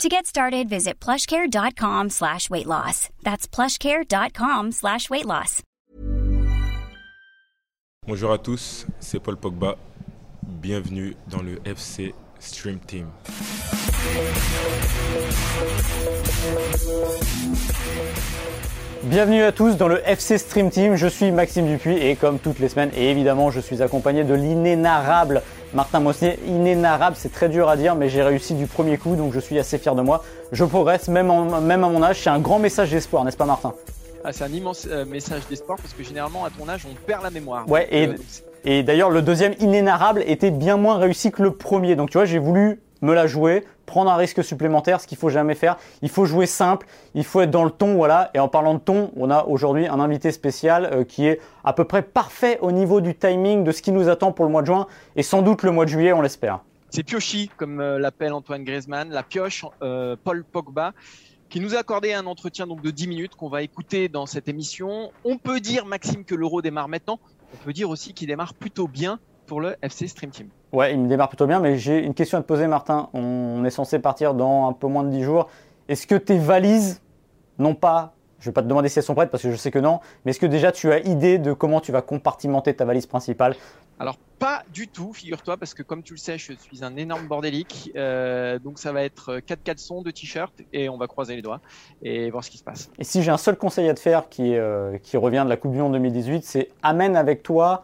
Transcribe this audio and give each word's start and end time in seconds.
To 0.00 0.08
get 0.08 0.26
started, 0.26 0.68
visit 0.68 0.98
plushcare.com 0.98 2.10
slash 2.10 2.50
weight 2.50 2.66
loss. 2.66 3.08
That's 3.22 3.46
plushcare.com 3.46 4.72
slash 4.72 5.08
weight 5.10 5.26
loss. 5.26 5.62
Bonjour 8.08 8.32
à 8.32 8.38
tous, 8.38 8.86
c'est 8.98 9.20
Paul 9.20 9.36
Pogba. 9.36 9.76
Bienvenue 10.42 11.14
dans 11.28 11.42
le 11.42 11.60
FC 11.64 12.14
Stream 12.40 12.80
Team. 12.80 13.06
Bienvenue 19.04 19.42
à 19.42 19.52
tous 19.52 19.76
dans 19.76 19.88
le 19.88 20.00
FC 20.08 20.38
Stream 20.38 20.70
Team. 20.70 20.96
Je 20.96 21.06
suis 21.06 21.30
Maxime 21.30 21.66
Dupuis 21.66 21.96
et 21.96 22.16
comme 22.16 22.38
toutes 22.38 22.58
les 22.58 22.68
semaines, 22.68 22.90
et 22.96 23.10
évidemment, 23.10 23.50
je 23.50 23.60
suis 23.60 23.82
accompagné 23.82 24.24
de 24.24 24.34
l'inénarrable 24.34 25.42
Martin 25.74 26.00
Mosnier. 26.00 26.38
Inénarrable, 26.46 27.16
c'est 27.18 27.32
très 27.32 27.48
dur 27.48 27.68
à 27.68 27.76
dire, 27.76 27.94
mais 27.94 28.08
j'ai 28.08 28.22
réussi 28.22 28.54
du 28.54 28.66
premier 28.66 28.98
coup, 28.98 29.16
donc 29.16 29.32
je 29.32 29.40
suis 29.40 29.58
assez 29.58 29.78
fier 29.78 29.94
de 29.94 30.02
moi. 30.02 30.24
Je 30.52 30.64
progresse, 30.64 31.08
même, 31.08 31.32
même 31.62 31.84
à 31.84 31.88
mon 31.88 32.02
âge. 32.02 32.20
C'est 32.22 32.30
un 32.30 32.38
grand 32.40 32.58
message 32.58 32.90
d'espoir, 32.90 33.24
n'est-ce 33.24 33.36
pas, 33.36 33.46
Martin? 33.46 33.72
Ah, 34.24 34.32
C'est 34.32 34.44
un 34.44 34.52
immense 34.52 34.86
euh, 34.90 35.04
message 35.04 35.42
d'espoir 35.48 35.78
parce 35.78 35.94
que 35.94 36.02
généralement, 36.02 36.44
à 36.44 36.50
ton 36.50 36.68
âge, 36.68 36.86
on 36.90 36.94
perd 37.06 37.22
la 37.22 37.30
mémoire. 37.30 37.68
Ouais, 37.68 37.88
et, 37.90 38.08
euh, 38.08 38.16
et 38.64 38.82
d'ailleurs, 38.82 39.10
le 39.10 39.22
deuxième 39.22 39.54
inénarrable 39.58 40.22
était 40.26 40.50
bien 40.50 40.76
moins 40.76 40.98
réussi 40.98 41.32
que 41.32 41.42
le 41.42 41.52
premier. 41.52 41.96
Donc, 41.96 42.10
tu 42.10 42.18
vois, 42.18 42.24
j'ai 42.24 42.38
voulu 42.38 42.80
me 43.02 43.12
la 43.12 43.26
jouer, 43.26 43.64
prendre 43.84 44.10
un 44.10 44.16
risque 44.16 44.42
supplémentaire, 44.42 45.00
ce 45.00 45.06
qu'il 45.06 45.18
faut 45.18 45.28
jamais 45.28 45.54
faire. 45.54 45.76
Il 46.00 46.08
faut 46.08 46.24
jouer 46.24 46.46
simple, 46.46 46.86
il 47.14 47.24
faut 47.24 47.40
être 47.42 47.50
dans 47.50 47.64
le 47.64 47.70
ton, 47.70 47.94
voilà. 47.96 48.30
Et 48.34 48.38
en 48.38 48.48
parlant 48.48 48.74
de 48.74 48.80
ton, 48.80 49.12
on 49.16 49.30
a 49.30 49.44
aujourd'hui 49.44 49.86
un 49.86 50.00
invité 50.00 50.32
spécial 50.32 50.88
euh, 50.92 51.04
qui 51.04 51.26
est 51.26 51.40
à 51.64 51.72
peu 51.72 51.84
près 51.84 52.02
parfait 52.02 52.58
au 52.62 52.72
niveau 52.72 53.00
du 53.00 53.14
timing 53.14 53.64
de 53.64 53.72
ce 53.72 53.82
qui 53.82 53.92
nous 53.92 54.08
attend 54.08 54.32
pour 54.32 54.44
le 54.44 54.50
mois 54.50 54.62
de 54.62 54.66
juin 54.66 54.86
et 55.16 55.22
sans 55.22 55.42
doute 55.42 55.62
le 55.62 55.72
mois 55.72 55.84
de 55.84 55.90
juillet, 55.90 56.12
on 56.12 56.22
l'espère. 56.22 56.60
C'est 56.90 57.02
Piochi, 57.02 57.50
comme 57.56 57.80
euh, 57.80 57.98
l'appelle 57.98 58.32
Antoine 58.32 58.64
Griezmann, 58.64 59.10
la 59.10 59.22
pioche, 59.22 59.64
euh, 59.82 60.16
Paul 60.22 60.44
Pogba 60.44 60.92
qui 61.48 61.60
nous 61.60 61.74
a 61.74 61.80
accordé 61.80 62.14
un 62.14 62.24
entretien 62.24 62.66
donc 62.66 62.80
de 62.80 62.90
10 62.90 63.08
minutes 63.08 63.34
qu'on 63.34 63.50
va 63.50 63.60
écouter 63.60 64.08
dans 64.08 64.24
cette 64.24 64.48
émission. 64.48 65.12
On 65.22 65.36
peut 65.36 65.60
dire, 65.60 65.84
Maxime, 65.84 66.24
que 66.24 66.34
l'euro 66.34 66.62
démarre 66.62 66.88
maintenant. 66.88 67.20
On 67.52 67.58
peut 67.58 67.74
dire 67.74 67.90
aussi 67.90 68.14
qu'il 68.14 68.28
démarre 68.28 68.54
plutôt 68.54 68.88
bien 68.88 69.20
pour 69.52 69.60
le 69.60 69.76
FC 69.82 70.08
Stream 70.08 70.30
Team. 70.30 70.48
Ouais, 70.72 70.94
il 70.94 70.98
me 70.98 71.08
démarre 71.08 71.28
plutôt 71.28 71.46
bien, 71.46 71.60
mais 71.60 71.76
j'ai 71.76 71.98
une 72.02 72.14
question 72.14 72.38
à 72.38 72.40
te 72.40 72.46
poser, 72.46 72.66
Martin. 72.66 73.10
On 73.12 73.62
est 73.66 73.70
censé 73.70 73.98
partir 73.98 74.32
dans 74.32 74.66
un 74.66 74.72
peu 74.72 74.86
moins 74.86 75.04
de 75.04 75.10
10 75.10 75.22
jours. 75.24 75.50
Est-ce 75.88 76.06
que 76.06 76.14
tes 76.14 76.38
valises 76.38 77.02
n'ont 77.58 77.74
pas, 77.74 78.14
je 78.38 78.44
ne 78.44 78.50
vais 78.50 78.54
pas 78.54 78.62
te 78.62 78.66
demander 78.66 78.88
si 78.88 78.98
elles 78.98 79.04
sont 79.04 79.14
prêtes 79.14 79.30
parce 79.30 79.42
que 79.42 79.50
je 79.50 79.56
sais 79.56 79.70
que 79.70 79.78
non, 79.78 80.00
mais 80.24 80.30
est-ce 80.30 80.40
que 80.40 80.46
déjà 80.46 80.72
tu 80.72 80.90
as 80.90 81.00
idée 81.00 81.36
de 81.36 81.52
comment 81.52 81.82
tu 81.82 81.92
vas 81.92 82.00
compartimenter 82.00 82.72
ta 82.72 82.86
valise 82.86 83.04
principale? 83.04 83.54
Alors 83.98 84.16
pas 84.38 84.62
du 84.72 84.88
tout, 84.88 85.12
figure-toi, 85.12 85.58
parce 85.58 85.74
que 85.74 85.82
comme 85.82 86.02
tu 86.02 86.14
le 86.14 86.18
sais, 86.18 86.38
je 86.38 86.54
suis 86.54 86.82
un 86.82 86.96
énorme 86.96 87.26
bordélique. 87.26 87.92
Euh, 87.94 88.58
donc 88.58 88.78
ça 88.78 88.90
va 88.90 89.02
être 89.02 89.38
4 89.38 89.62
caleçons, 89.62 90.00
2 90.00 90.12
t-shirts 90.12 90.62
et 90.72 90.88
on 90.88 90.96
va 90.96 91.08
croiser 91.08 91.36
les 91.36 91.42
doigts 91.42 91.60
et 92.02 92.30
voir 92.30 92.42
ce 92.42 92.48
qui 92.48 92.56
se 92.56 92.64
passe. 92.64 92.90
Et 92.98 93.04
si 93.04 93.22
j'ai 93.22 93.30
un 93.30 93.36
seul 93.36 93.56
conseil 93.56 93.90
à 93.90 93.94
te 93.94 94.00
faire 94.00 94.30
qui, 94.30 94.56
euh, 94.56 94.96
qui 94.96 95.18
revient 95.18 95.42
de 95.44 95.50
la 95.50 95.58
Coupe 95.58 95.72
du 95.72 95.78
Monde 95.78 95.92
2018, 95.92 96.42
c'est 96.42 96.70
amène 96.82 97.16
avec 97.16 97.42
toi 97.42 97.82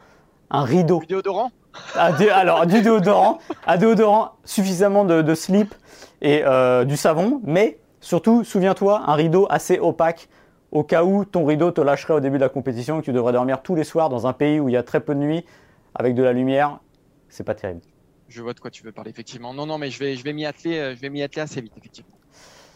un 0.50 0.62
rideau. 0.62 1.00
Du 1.00 1.06
déodorant? 1.06 1.50
Alors, 1.96 2.66
du 2.66 2.80
déodorant, 2.82 3.38
un 3.66 3.76
déodorant, 3.76 4.32
suffisamment 4.44 5.04
de, 5.04 5.34
slip 5.34 5.74
et 6.22 6.42
euh, 6.44 6.84
du 6.84 6.96
savon, 6.96 7.40
mais 7.44 7.78
surtout, 8.00 8.44
souviens-toi, 8.44 9.02
un 9.06 9.14
rideau 9.14 9.46
assez 9.50 9.78
opaque 9.78 10.28
au 10.70 10.82
cas 10.82 11.04
où 11.04 11.24
ton 11.24 11.44
rideau 11.46 11.70
te 11.70 11.80
lâcherait 11.80 12.14
au 12.14 12.20
début 12.20 12.36
de 12.36 12.42
la 12.42 12.48
compétition 12.48 12.98
et 12.98 13.00
que 13.00 13.06
tu 13.06 13.12
devrais 13.12 13.32
dormir 13.32 13.62
tous 13.62 13.74
les 13.74 13.84
soirs 13.84 14.08
dans 14.08 14.26
un 14.26 14.32
pays 14.32 14.60
où 14.60 14.68
il 14.68 14.72
y 14.72 14.76
a 14.76 14.82
très 14.82 15.00
peu 15.00 15.14
de 15.14 15.20
nuit 15.20 15.44
avec 15.94 16.14
de 16.14 16.22
la 16.22 16.32
lumière. 16.32 16.80
C'est 17.28 17.44
pas 17.44 17.54
terrible. 17.54 17.80
Je 18.28 18.42
vois 18.42 18.52
de 18.52 18.60
quoi 18.60 18.70
tu 18.70 18.82
veux 18.82 18.92
parler, 18.92 19.10
effectivement. 19.10 19.54
Non, 19.54 19.64
non, 19.64 19.78
mais 19.78 19.90
je 19.90 19.98
vais, 19.98 20.16
je 20.16 20.24
vais 20.24 20.34
m'y 20.34 20.44
atteler, 20.44 20.78
euh, 20.78 20.94
je 20.94 21.00
vais 21.00 21.08
m'y 21.08 21.22
atteler 21.22 21.42
assez 21.42 21.60
vite, 21.60 21.72
effectivement. 21.78 22.17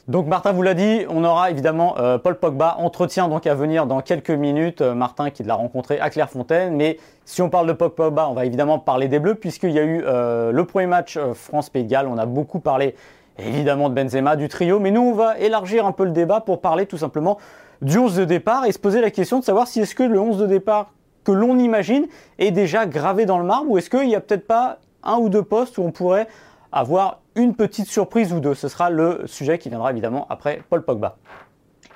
Donc 0.08 0.26
Martin 0.26 0.50
vous 0.50 0.62
l'a 0.62 0.74
dit, 0.74 1.06
on 1.08 1.22
aura 1.22 1.52
évidemment 1.52 1.96
euh, 1.98 2.18
Paul 2.18 2.34
Pogba, 2.34 2.74
entretien 2.80 3.28
donc 3.28 3.46
à 3.46 3.54
venir 3.54 3.86
dans 3.86 4.00
quelques 4.00 4.30
minutes. 4.30 4.80
Euh, 4.80 4.94
Martin 4.94 5.30
qui 5.30 5.44
l'a 5.44 5.54
rencontré 5.54 6.00
à 6.00 6.10
Clairefontaine. 6.10 6.74
Mais 6.74 6.98
si 7.24 7.40
on 7.40 7.48
parle 7.48 7.68
de 7.68 7.72
Pogba, 7.72 8.28
on 8.28 8.34
va 8.34 8.44
évidemment 8.44 8.80
parler 8.80 9.06
des 9.06 9.20
Bleus 9.20 9.36
puisqu'il 9.36 9.70
y 9.70 9.78
a 9.78 9.84
eu 9.84 10.02
euh, 10.04 10.50
le 10.50 10.64
premier 10.64 10.86
match 10.86 11.18
France-Pays. 11.34 11.96
On 12.08 12.18
a 12.18 12.26
beaucoup 12.26 12.58
parlé 12.58 12.96
évidemment 13.38 13.88
de 13.88 13.94
Benzema, 13.94 14.34
du 14.34 14.48
trio. 14.48 14.80
Mais 14.80 14.90
nous 14.90 15.02
on 15.02 15.14
va 15.14 15.38
élargir 15.38 15.86
un 15.86 15.92
peu 15.92 16.04
le 16.04 16.10
débat 16.10 16.40
pour 16.40 16.60
parler 16.60 16.86
tout 16.86 16.98
simplement 16.98 17.38
du 17.80 17.96
11 17.96 18.16
de 18.16 18.24
départ 18.24 18.64
et 18.66 18.72
se 18.72 18.80
poser 18.80 19.00
la 19.00 19.12
question 19.12 19.38
de 19.38 19.44
savoir 19.44 19.68
si 19.68 19.80
est-ce 19.80 19.94
que 19.94 20.02
le 20.02 20.18
11 20.18 20.38
de 20.38 20.46
départ 20.46 20.90
que 21.22 21.30
l'on 21.30 21.56
imagine 21.60 22.08
est 22.40 22.50
déjà 22.50 22.86
gravé 22.86 23.24
dans 23.24 23.38
le 23.38 23.44
marbre 23.44 23.70
ou 23.70 23.78
est-ce 23.78 23.88
qu'il 23.88 24.08
n'y 24.08 24.16
a 24.16 24.20
peut-être 24.20 24.48
pas 24.48 24.78
un 25.04 25.18
ou 25.18 25.28
deux 25.28 25.44
postes 25.44 25.78
où 25.78 25.82
on 25.82 25.92
pourrait 25.92 26.26
avoir 26.72 27.21
une 27.34 27.54
petite 27.54 27.86
surprise 27.86 28.32
ou 28.32 28.40
deux. 28.40 28.54
Ce 28.54 28.68
sera 28.68 28.90
le 28.90 29.22
sujet 29.26 29.58
qui 29.58 29.68
viendra 29.68 29.90
évidemment 29.90 30.26
après 30.28 30.62
Paul 30.68 30.84
Pogba. 30.84 31.16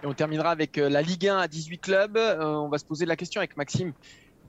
Et 0.02 0.06
on 0.06 0.14
terminera 0.14 0.50
avec 0.50 0.78
euh, 0.78 0.88
la 0.88 1.02
Ligue 1.02 1.28
1 1.28 1.38
à 1.38 1.48
18 1.48 1.78
clubs. 1.78 2.16
Euh, 2.16 2.44
on 2.44 2.68
va 2.68 2.78
se 2.78 2.84
poser 2.84 3.06
la 3.06 3.16
question 3.16 3.40
avec 3.40 3.56
Maxime. 3.56 3.92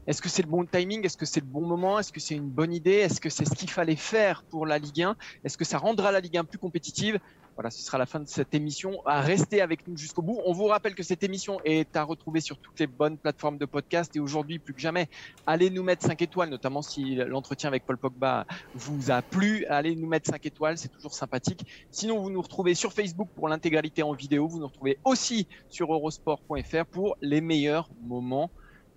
Est-ce 0.07 0.21
que 0.21 0.29
c'est 0.29 0.41
le 0.41 0.47
bon 0.47 0.65
timing? 0.65 1.05
Est-ce 1.05 1.17
que 1.17 1.25
c'est 1.25 1.41
le 1.41 1.45
bon 1.45 1.65
moment? 1.65 1.99
Est-ce 1.99 2.11
que 2.11 2.19
c'est 2.19 2.35
une 2.35 2.49
bonne 2.49 2.73
idée? 2.73 2.91
Est-ce 2.91 3.19
que 3.19 3.29
c'est 3.29 3.45
ce 3.45 3.53
qu'il 3.53 3.69
fallait 3.69 3.97
faire 3.97 4.43
pour 4.49 4.65
la 4.65 4.77
Ligue 4.77 5.03
1 5.03 5.15
Est-ce 5.43 5.57
que 5.57 5.65
ça 5.65 5.77
rendra 5.77 6.11
la 6.11 6.21
Ligue 6.21 6.37
1 6.37 6.45
plus 6.45 6.57
compétitive? 6.57 7.19
Voilà, 7.57 7.71
ce 7.71 7.81
sera 7.81 7.97
la 7.97 8.05
fin 8.05 8.19
de 8.19 8.27
cette 8.27 8.53
émission. 8.53 9.01
À 9.07 9.19
rester 9.19 9.61
avec 9.61 9.87
nous 9.87 9.97
jusqu'au 9.97 10.21
bout. 10.21 10.39
On 10.45 10.53
vous 10.53 10.65
rappelle 10.65 10.93
que 10.93 11.01
cette 11.01 11.23
émission 11.23 11.59
est 11.65 11.95
à 11.95 12.03
retrouver 12.03 12.39
sur 12.39 12.55
toutes 12.59 12.79
les 12.79 12.85
bonnes 12.85 13.17
plateformes 13.17 13.57
de 13.57 13.65
podcast 13.65 14.15
et 14.15 14.19
aujourd'hui 14.19 14.59
plus 14.59 14.75
que 14.75 14.79
jamais, 14.79 15.09
allez 15.47 15.71
nous 15.71 15.81
mettre 15.81 16.05
5 16.05 16.21
étoiles, 16.21 16.49
notamment 16.49 16.83
si 16.83 17.15
l'entretien 17.15 17.69
avec 17.69 17.83
Paul 17.83 17.97
Pogba 17.97 18.45
vous 18.75 19.09
a 19.09 19.23
plu. 19.23 19.65
Allez 19.65 19.95
nous 19.95 20.07
mettre 20.07 20.29
5 20.29 20.45
étoiles, 20.45 20.77
c'est 20.77 20.89
toujours 20.89 21.15
sympathique. 21.15 21.65
Sinon, 21.89 22.19
vous 22.19 22.29
nous 22.29 22.43
retrouvez 22.43 22.75
sur 22.75 22.93
Facebook 22.93 23.29
pour 23.35 23.49
l'intégralité 23.49 24.03
en 24.03 24.13
vidéo. 24.13 24.47
Vous 24.47 24.59
nous 24.59 24.67
retrouvez 24.67 24.99
aussi 25.03 25.47
sur 25.67 25.91
eurosport.fr 25.91 26.85
pour 26.91 27.17
les 27.21 27.41
meilleurs 27.41 27.89
moments 28.03 28.51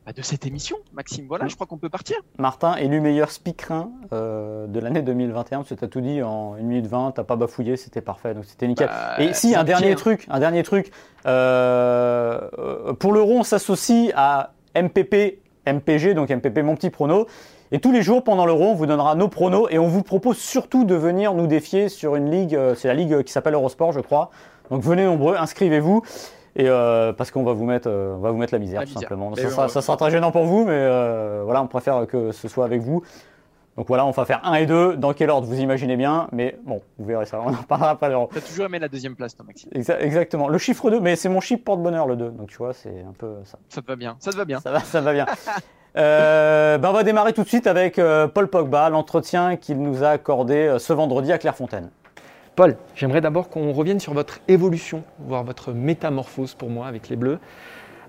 bah, 0.07 0.13
de 0.13 0.23
cette 0.23 0.47
émission, 0.47 0.77
Maxime. 0.95 1.27
Voilà, 1.29 1.47
je 1.47 1.55
crois 1.55 1.67
qu'on 1.67 1.77
peut 1.77 1.91
partir. 1.91 2.17
Martin, 2.39 2.77
élu 2.77 3.01
meilleur 3.01 3.31
speaker 3.31 3.87
euh, 4.13 4.67
de 4.67 4.81
l'année 4.81 5.03
2021, 5.03 5.59
parce 5.59 5.69
que 5.69 5.75
tu 5.75 5.85
as 5.85 5.89
tout 5.89 6.01
dit 6.01 6.23
en 6.23 6.55
1 6.55 6.63
minute 6.63 6.87
20, 6.87 7.13
tu 7.13 7.23
pas 7.23 7.37
bafouillé, 7.37 7.77
c'était 7.77 8.01
parfait, 8.01 8.35
donc 8.35 8.45
c'était 8.47 8.67
nickel. 8.67 8.89
Bah, 8.89 9.23
Et 9.23 9.35
si, 9.35 9.55
un 9.55 9.65
dernier, 9.65 9.95
truc, 9.97 10.27
un 10.31 10.41
dernier 10.41 10.63
truc, 10.63 10.91
euh, 11.27 12.41
euh, 12.59 12.93
pour 12.95 13.13
l'euro, 13.13 13.41
on 13.41 13.43
s'associe 13.43 14.11
à 14.17 14.53
MPP, 14.75 15.39
MPG, 15.67 16.15
donc 16.15 16.31
MPP, 16.31 16.59
mon 16.61 16.77
petit 16.77 16.91
prono. 16.91 17.27
Et 17.71 17.79
tous 17.79 17.93
les 17.93 18.03
jours 18.03 18.25
pendant 18.25 18.47
l'euro, 18.47 18.71
on 18.71 18.75
vous 18.75 18.87
donnera 18.87 19.15
nos 19.15 19.29
pronos 19.29 19.69
et 19.71 19.79
on 19.79 19.87
vous 19.87 20.03
propose 20.03 20.39
surtout 20.39 20.85
de 20.85 20.95
venir 20.95 21.35
nous 21.35 21.47
défier 21.47 21.89
sur 21.89 22.17
une 22.17 22.31
ligue, 22.31 22.59
c'est 22.75 22.89
la 22.89 22.95
ligue 22.95 23.23
qui 23.23 23.33
s'appelle 23.33 23.55
Eurosport, 23.55 23.93
je 23.93 24.01
crois. 24.01 24.31
Donc 24.71 24.83
venez 24.83 25.05
nombreux, 25.05 25.37
inscrivez-vous. 25.37 26.03
Et 26.57 26.69
euh, 26.69 27.13
parce 27.13 27.31
qu'on 27.31 27.45
va 27.45 27.53
vous 27.53 27.65
mettre, 27.65 27.89
euh, 27.89 28.15
on 28.17 28.21
va 28.21 28.31
vous 28.31 28.37
mettre 28.37 28.55
la 28.55 28.59
misère, 28.59 28.85
tout 28.85 28.93
simplement. 28.93 29.35
Ça, 29.37 29.69
sera, 29.69 29.97
très 29.97 30.11
gênant 30.11 30.33
pour 30.33 30.45
vous, 30.45 30.65
mais 30.65 30.73
euh, 30.73 31.43
voilà, 31.45 31.63
on 31.63 31.67
préfère 31.67 32.07
que 32.07 32.33
ce 32.33 32.49
soit 32.49 32.65
avec 32.65 32.81
vous. 32.81 33.03
Donc 33.77 33.87
voilà, 33.87 34.05
on 34.05 34.11
va 34.11 34.25
faire 34.25 34.41
1 34.45 34.55
et 34.55 34.67
2. 34.67 34.97
Dans 34.97 35.15
quel 35.15 35.31
ordre 35.31 35.47
vous 35.47 35.61
imaginez 35.61 35.97
bien 35.97 36.27
Mais 36.33 36.59
bon, 36.65 36.83
vous 36.99 37.07
verrez 37.07 37.25
ça. 37.25 37.41
On 37.47 37.51
en 37.51 37.63
parlera 37.63 37.91
après. 37.91 38.11
Tu 38.11 38.39
as 38.39 38.41
toujours 38.41 38.67
aimé 38.67 38.79
la 38.81 38.89
deuxième 38.89 39.15
place, 39.15 39.37
toi, 39.37 39.47
Maxime. 39.47 39.71
exactement. 39.73 40.49
Le 40.49 40.59
chiffre 40.59 40.91
2, 40.91 41.01
mais 41.01 41.17
c'est 41.17 41.29
mon 41.29 41.41
chiffre 41.41 41.63
porte-bonheur, 41.65 42.07
le 42.07 42.17
2. 42.17 42.31
Donc 42.31 42.49
tu 42.49 42.59
vois, 42.59 42.75
c'est 42.75 43.05
un 43.09 43.13
peu 43.17 43.37
ça. 43.45 43.59
Ça 43.69 43.81
te 43.81 43.87
va 43.87 43.97
bien. 43.97 44.17
Ça 44.19 44.33
te 44.33 44.37
va 44.37 44.45
bien. 44.45 44.61
Ça 44.61 44.73
va, 44.73 44.81
ça 44.81 45.01
va 45.01 45.13
bien. 45.13 45.27
ben 45.95 46.85
on 46.85 46.93
va 46.93 47.03
démarrer 47.05 47.33
tout 47.33 47.45
de 47.45 47.49
suite 47.49 47.69
avec 47.69 48.01
Paul 48.35 48.49
Pogba, 48.49 48.91
l'entretien 48.91 49.57
qu'il 49.57 49.81
nous 49.81 50.03
a 50.03 50.09
accordé 50.09 50.77
ce 50.79 50.93
vendredi 50.93 51.33
à 51.33 51.39
Clairefontaine. 51.39 51.91
Paul, 52.57 52.77
j'aimerais 52.95 53.21
d'abord 53.21 53.49
qu'on 53.49 53.73
revienne 53.73 54.01
sur 54.01 54.13
votre 54.13 54.41
évolution, 54.49 55.05
voire 55.19 55.45
votre 55.45 55.73
métamorphose 55.73 56.55
pour 56.55 56.69
moi 56.69 56.87
avec 56.87 57.09
les 57.09 57.17
Bleus. 57.17 57.39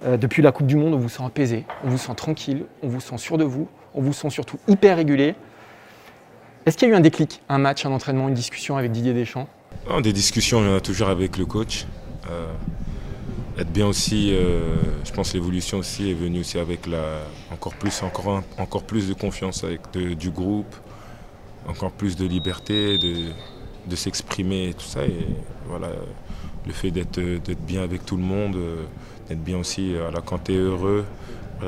Euh, 0.03 0.17
depuis 0.17 0.41
la 0.41 0.51
Coupe 0.51 0.65
du 0.65 0.75
Monde, 0.75 0.93
on 0.93 0.97
vous 0.97 1.09
sent 1.09 1.23
apaisé, 1.23 1.65
on 1.83 1.89
vous 1.89 1.97
sent 1.97 2.15
tranquille, 2.15 2.65
on 2.81 2.87
vous 2.87 3.01
sent 3.01 3.17
sûr 3.17 3.37
de 3.37 3.43
vous, 3.43 3.67
on 3.93 4.01
vous 4.01 4.13
sent 4.13 4.31
surtout 4.31 4.57
hyper 4.67 4.97
régulier. 4.97 5.35
Est-ce 6.65 6.75
qu'il 6.75 6.87
y 6.87 6.91
a 6.91 6.93
eu 6.93 6.97
un 6.97 7.01
déclic, 7.01 7.41
un 7.49 7.59
match, 7.59 7.85
un 7.85 7.91
entraînement, 7.91 8.27
une 8.27 8.33
discussion 8.33 8.77
avec 8.77 8.91
Didier 8.91 9.13
Deschamps? 9.13 9.47
Des 10.03 10.13
discussions, 10.13 10.61
il 10.61 10.67
y 10.67 10.71
en 10.71 10.75
a 10.75 10.81
toujours 10.81 11.09
avec 11.09 11.37
le 11.37 11.45
coach. 11.45 11.85
Euh, 12.29 12.51
être 13.59 13.71
bien 13.71 13.85
aussi, 13.85 14.33
euh, 14.33 14.75
je 15.03 15.11
pense 15.11 15.33
l'évolution 15.33 15.77
aussi 15.79 16.09
est 16.09 16.13
venue 16.13 16.39
aussi 16.39 16.57
avec 16.57 16.87
la, 16.87 17.19
encore, 17.51 17.73
plus, 17.73 18.01
encore, 18.03 18.41
encore 18.57 18.83
plus 18.83 19.07
de 19.07 19.13
confiance 19.13 19.63
avec 19.63 19.81
du 19.91 20.29
groupe, 20.29 20.75
encore 21.67 21.91
plus 21.91 22.15
de 22.15 22.25
liberté, 22.25 22.97
de, 22.97 23.31
de 23.87 23.95
s'exprimer 23.95 24.69
et 24.69 24.73
tout 24.73 24.85
ça. 24.85 25.05
Et 25.05 25.25
voilà, 25.67 25.87
le 26.65 26.73
fait 26.73 26.91
d'être 26.91 27.19
bien 27.65 27.83
avec 27.83 28.05
tout 28.05 28.17
le 28.17 28.23
monde, 28.23 28.57
d'être 29.29 29.43
bien 29.43 29.57
aussi, 29.57 29.95
voilà, 29.95 30.21
quand 30.21 30.45
tu 30.45 30.53
es 30.53 30.57
heureux, 30.57 31.05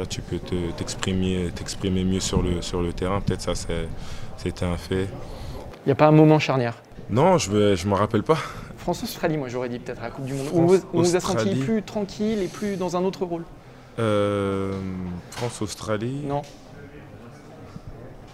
tu 0.10 0.22
peux 0.22 0.40
t'exprimer 0.78 1.50
t'exprimer 1.54 2.04
mieux 2.04 2.20
sur 2.20 2.42
le, 2.42 2.62
sur 2.62 2.82
le 2.82 2.94
terrain. 2.94 3.22
Peut-être 3.22 3.42
ça, 3.42 3.54
c'était 4.38 4.66
un 4.66 4.78
fait. 4.78 5.08
Il 5.86 5.88
n'y 5.88 5.92
a 5.92 5.96
pas 5.96 6.08
un 6.08 6.12
moment 6.12 6.40
charnière? 6.40 6.82
Non, 7.10 7.38
je 7.38 7.52
ne 7.52 7.76
je 7.76 7.88
me 7.88 7.94
rappelle 7.94 8.24
pas. 8.24 8.38
France-Australie, 8.78 9.38
moi 9.38 9.48
j'aurais 9.50 9.70
dit 9.70 9.80
peut-être 9.80 10.02
à 10.02 10.06
la 10.06 10.12
Coupe 10.12 10.26
du 10.26 10.34
Monde. 10.34 10.48
on 10.94 11.02
vous 11.02 11.16
a 11.16 11.20
senti 11.20 11.56
plus 11.56 11.84
tranquille 11.84 12.42
et 12.42 12.48
plus 12.48 12.76
dans 12.76 12.98
un 12.98 13.04
autre 13.04 13.26
rôle? 13.26 13.44
Euh, 14.00 14.74
France-Australie 15.32 16.22
Non. 16.26 16.42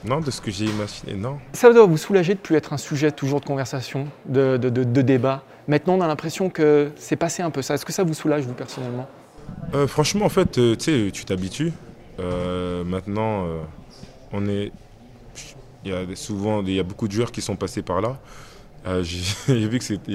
Non, 0.05 0.21
de 0.21 0.31
ce 0.31 0.39
que 0.39 0.49
j'ai 0.49 0.65
imaginé, 0.65 1.13
non. 1.13 1.39
Ça 1.53 1.71
doit 1.73 1.85
vous 1.85 1.97
soulager 1.97 2.33
de 2.33 2.39
plus 2.39 2.55
être 2.55 2.71
un 2.71 2.77
sujet 2.77 3.11
toujours 3.11 3.41
de 3.41 3.45
conversation, 3.45 4.07
de, 4.25 4.57
de, 4.57 5.01
débat. 5.01 5.43
Maintenant, 5.67 5.95
on 5.95 6.01
a 6.01 6.07
l'impression 6.07 6.49
que 6.49 6.91
c'est 6.95 7.17
passé 7.17 7.43
un 7.43 7.51
peu 7.51 7.61
ça. 7.61 7.73
Est-ce 7.73 7.85
que 7.85 7.91
ça 7.91 8.03
vous 8.03 8.13
soulage, 8.13 8.45
vous, 8.45 8.53
personnellement? 8.53 9.07
Euh, 9.73 9.87
Franchement, 9.87 10.25
en 10.25 10.29
fait, 10.29 10.57
euh, 10.57 10.75
tu 10.75 11.25
t'habitues. 11.25 11.73
maintenant, 12.17 13.45
on 14.31 14.47
est... 14.47 14.71
Il 15.85 15.91
y 15.91 15.93
a 15.93 16.03
souvent 16.15 16.61
il 16.61 16.73
y 16.73 16.79
a 16.79 16.83
beaucoup 16.83 17.07
de 17.07 17.13
joueurs 17.13 17.31
qui 17.31 17.41
sont 17.41 17.55
passés 17.55 17.81
par 17.81 18.01
là. 18.01 18.17
j'ai 19.03 19.67
vu 19.67 19.79
que 19.79 19.83
c'était, 19.83 20.11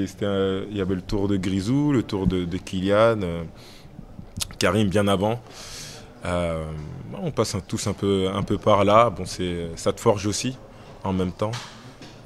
il 0.71 0.77
y 0.77 0.81
avait 0.81 0.95
le 0.95 1.03
tour 1.03 1.29
de 1.29 1.37
Grisou, 1.37 1.93
le 1.93 2.03
tour 2.03 2.27
de, 2.27 2.45
de 2.45 2.57
Kylian, 2.57 3.19
Karim 4.59 4.89
bien 4.89 5.07
avant. 5.09 5.41
Euh, 6.25 6.65
on 7.21 7.31
passe 7.31 7.57
tous 7.69 7.87
un 7.87 7.93
peu, 7.93 8.29
un 8.33 8.43
peu 8.43 8.59
par 8.59 8.85
là. 8.85 9.11
Bon, 9.11 9.25
ça 9.27 9.93
te 9.93 10.01
forge 10.01 10.27
aussi 10.27 10.57
en 11.03 11.13
même 11.13 11.33
temps. 11.33 11.53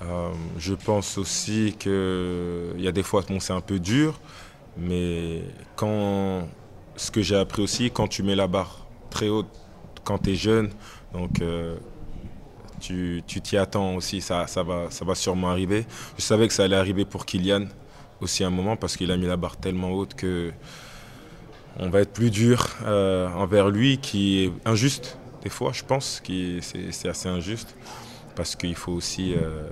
Euh, 0.02 0.30
je 0.58 0.74
pense 0.74 1.18
aussi 1.18 1.74
qu'il 1.78 2.80
y 2.80 2.86
a 2.86 2.92
des 2.92 3.02
fois, 3.02 3.22
bon, 3.28 3.40
c'est 3.40 3.52
un 3.52 3.60
peu 3.60 3.80
dur, 3.80 4.20
mais 4.76 5.42
quand, 5.74 6.46
ce 6.96 7.10
que 7.10 7.20
j'ai 7.20 7.36
appris 7.36 7.62
aussi, 7.62 7.90
quand 7.90 8.06
tu 8.06 8.22
mets 8.22 8.36
la 8.36 8.46
barre 8.46 8.86
très 9.10 9.28
haute, 9.28 9.48
quand 10.04 10.18
tu 10.18 10.30
es 10.30 10.34
jeune, 10.36 10.70
donc 11.12 11.40
euh, 11.40 11.76
tu 12.80 13.22
t'y 13.26 13.56
attends 13.56 13.96
aussi, 13.96 14.20
ça, 14.20 14.46
va, 14.64 14.86
ça 14.90 15.04
va 15.04 15.14
sûrement 15.16 15.50
arriver. 15.50 15.84
Je 16.16 16.22
savais 16.22 16.46
que 16.46 16.54
ça 16.54 16.64
allait 16.64 16.76
arriver 16.76 17.04
pour 17.04 17.26
Kylian 17.26 17.66
aussi 18.20 18.44
un 18.44 18.50
moment 18.50 18.76
parce 18.76 18.96
qu'il 18.96 19.10
a 19.10 19.16
mis 19.16 19.26
la 19.26 19.36
barre 19.36 19.56
tellement 19.56 19.90
haute 19.90 20.14
que 20.14 20.52
on 21.78 21.90
va 21.90 22.00
être 22.00 22.12
plus 22.12 22.30
dur 22.30 22.69
euh, 22.84 23.28
envers 23.28 23.69
lui, 23.70 23.98
qui 23.98 24.44
est 24.44 24.52
injuste 24.64 25.19
des 25.42 25.50
fois, 25.50 25.70
je 25.72 25.84
pense, 25.84 26.20
c'est 26.60 27.08
assez 27.08 27.28
injuste, 27.28 27.76
parce 28.34 28.56
qu'il 28.56 28.75
faut 28.75 28.92
aussi, 28.92 29.34
euh, 29.34 29.69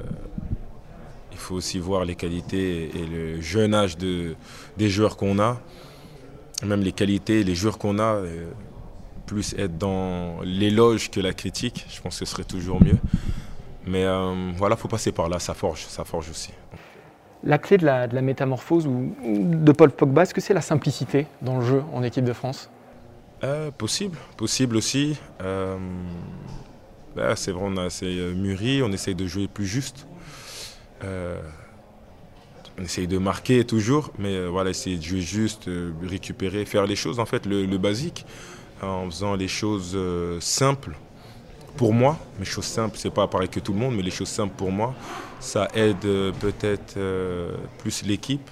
il 1.32 1.81
voir 1.81 2.05
les 2.05 2.14
qualités 2.14 2.85
et 2.97 3.05
le 3.05 3.41
jeune 3.41 3.75
âge 3.75 3.99
de, 3.99 4.37
des 4.76 4.88
joueurs 4.88 5.17
qu'on 5.17 5.41
a, 5.41 5.61
même 6.64 6.82
les 6.82 6.93
qualités, 6.93 7.43
les 7.43 7.55
joueurs 7.56 7.79
qu'on 7.79 7.99
a, 7.99 8.14
euh, 8.14 8.50
plus 9.26 9.55
être 9.59 9.76
dans 9.76 10.41
l'éloge 10.43 11.11
que 11.11 11.19
la 11.19 11.32
critique, 11.32 11.85
je 11.91 12.00
pense 12.00 12.20
que 12.20 12.25
ce 12.25 12.32
serait 12.32 12.44
toujours 12.44 12.82
mieux. 12.82 12.99
Mais 13.85 14.05
voilà, 14.56 14.76
faut 14.76 14.88
passer 14.88 15.12
par 15.12 15.29
là, 15.29 15.38
ça 15.38 15.55
forge, 15.55 15.85
ça 15.88 16.05
forge 16.05 16.31
aussi 16.31 16.52
la 17.47 17.59
clé 17.59 17.79
de 17.79 17.87
la, 17.87 18.07
métamorphose 18.23 18.87
ou, 18.87 19.15
de 19.25 19.73
Paul 19.73 19.91
Pogba, 19.91 20.23
est-ce 20.23 20.35
que 20.35 20.41
c'est 20.41 20.55
la 20.55 20.61
simplicité 20.61 21.27
dans 21.43 21.59
le 21.59 21.65
jeu 21.65 21.83
en 21.93 22.03
équipe 22.03 22.25
de 22.25 22.33
France? 22.33 22.69
Euh, 23.45 23.71
Possible, 23.71 24.19
possible 24.37 24.77
aussi. 24.77 25.17
Euh, 25.43 25.77
bah, 27.15 27.37
c'est 27.37 27.53
vrai, 27.53 27.63
on 27.65 27.77
a 27.77 27.85
assez 27.85 28.07
euh, 28.07 28.35
mûri, 28.35 28.83
on 28.83 28.91
essaye 28.93 29.15
de 29.15 29.27
jouer 29.27 29.47
plus 29.47 29.67
juste. 29.67 30.07
on 32.79 32.83
essaye 32.83 33.07
de 33.07 33.19
marquer 33.19 33.65
toujours, 33.65 34.11
mais 34.19 34.47
voilà, 34.47 34.71
essayer 34.71 34.97
de 34.97 35.03
jouer 35.03 35.21
juste, 35.21 35.71
récupérer, 36.03 36.65
faire 36.65 36.87
les 36.87 36.97
choses, 36.97 37.21
en 37.21 37.27
fait, 37.27 37.47
le, 37.47 37.65
le 37.65 37.79
basique, 37.79 38.27
en 38.83 39.07
faisant 39.07 39.35
les 39.37 39.49
choses 39.49 39.97
simples 40.41 40.97
pour 41.76 41.93
moi, 41.93 42.19
mes 42.38 42.44
choses 42.44 42.64
simples, 42.64 42.96
c'est 42.99 43.11
pas 43.11 43.26
pareil 43.26 43.49
que 43.49 43.61
tout 43.61 43.73
le 43.73 43.78
monde, 43.78 43.94
mais 43.94 44.02
les 44.02 44.11
choses 44.11 44.28
simples 44.28 44.55
pour 44.56 44.73
moi, 44.73 44.94
ça 45.40 45.69
aide 45.75 46.05
euh, 46.05 46.32
peut-être 46.40 46.96
euh, 46.96 47.55
plus 47.78 48.02
l'équipe. 48.05 48.49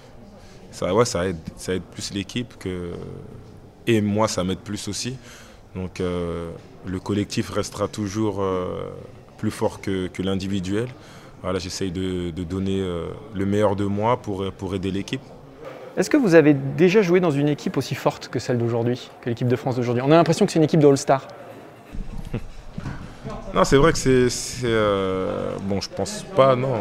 Ça, 0.70 0.94
ouais, 0.94 1.04
ça 1.04 1.26
aide, 1.26 1.38
ça 1.56 1.74
aide 1.74 1.82
plus 1.82 2.12
l'équipe 2.12 2.54
que 2.58 2.90
et 3.86 4.00
moi, 4.00 4.28
ça 4.28 4.44
m'aide 4.44 4.58
plus 4.58 4.88
aussi. 4.88 5.16
Donc 5.74 6.00
euh, 6.00 6.50
le 6.86 7.00
collectif 7.00 7.50
restera 7.50 7.86
toujours 7.88 8.42
plus 9.38 9.50
fort 9.50 9.80
que, 9.80 10.10
l'individuel. 10.20 10.88
Voilà, 11.42 11.58
j'essaye 11.58 11.92
de, 11.92 12.30
donner 12.30 12.82
le 13.34 13.46
meilleur 13.46 13.76
de 13.76 13.84
moi 13.84 14.16
pour, 14.16 14.50
pour 14.52 14.74
aider 14.74 14.90
l'équipe. 14.90 15.20
Est-ce 15.96 16.10
que 16.10 16.16
vous 16.16 16.34
avez 16.34 16.54
déjà 16.54 17.02
joué 17.02 17.20
dans 17.20 17.30
une 17.30 17.48
équipe 17.48 17.76
aussi 17.76 17.94
forte 17.94 18.28
que 18.28 18.38
celle 18.38 18.58
d'aujourd'hui, 18.58 19.10
que 19.20 19.28
l'équipe 19.28 19.46
de 19.46 19.56
France 19.56 19.76
d'aujourd'hui? 19.76 20.02
On 20.04 20.10
a 20.10 20.16
l'impression 20.16 20.46
que 20.46 20.52
c'est 20.52 20.58
une 20.58 20.64
équipe 20.64 20.80
de 20.80 20.88
All-Star. 20.88 21.28
Non, 23.54 23.62
c'est 23.62 23.76
vrai 23.76 23.92
que 23.92 23.98
c'est. 23.98 24.28
Euh, 24.64 25.56
bon, 25.62 25.80
je 25.80 25.88
pense 25.88 26.24
pas, 26.34 26.56
non. 26.56 26.74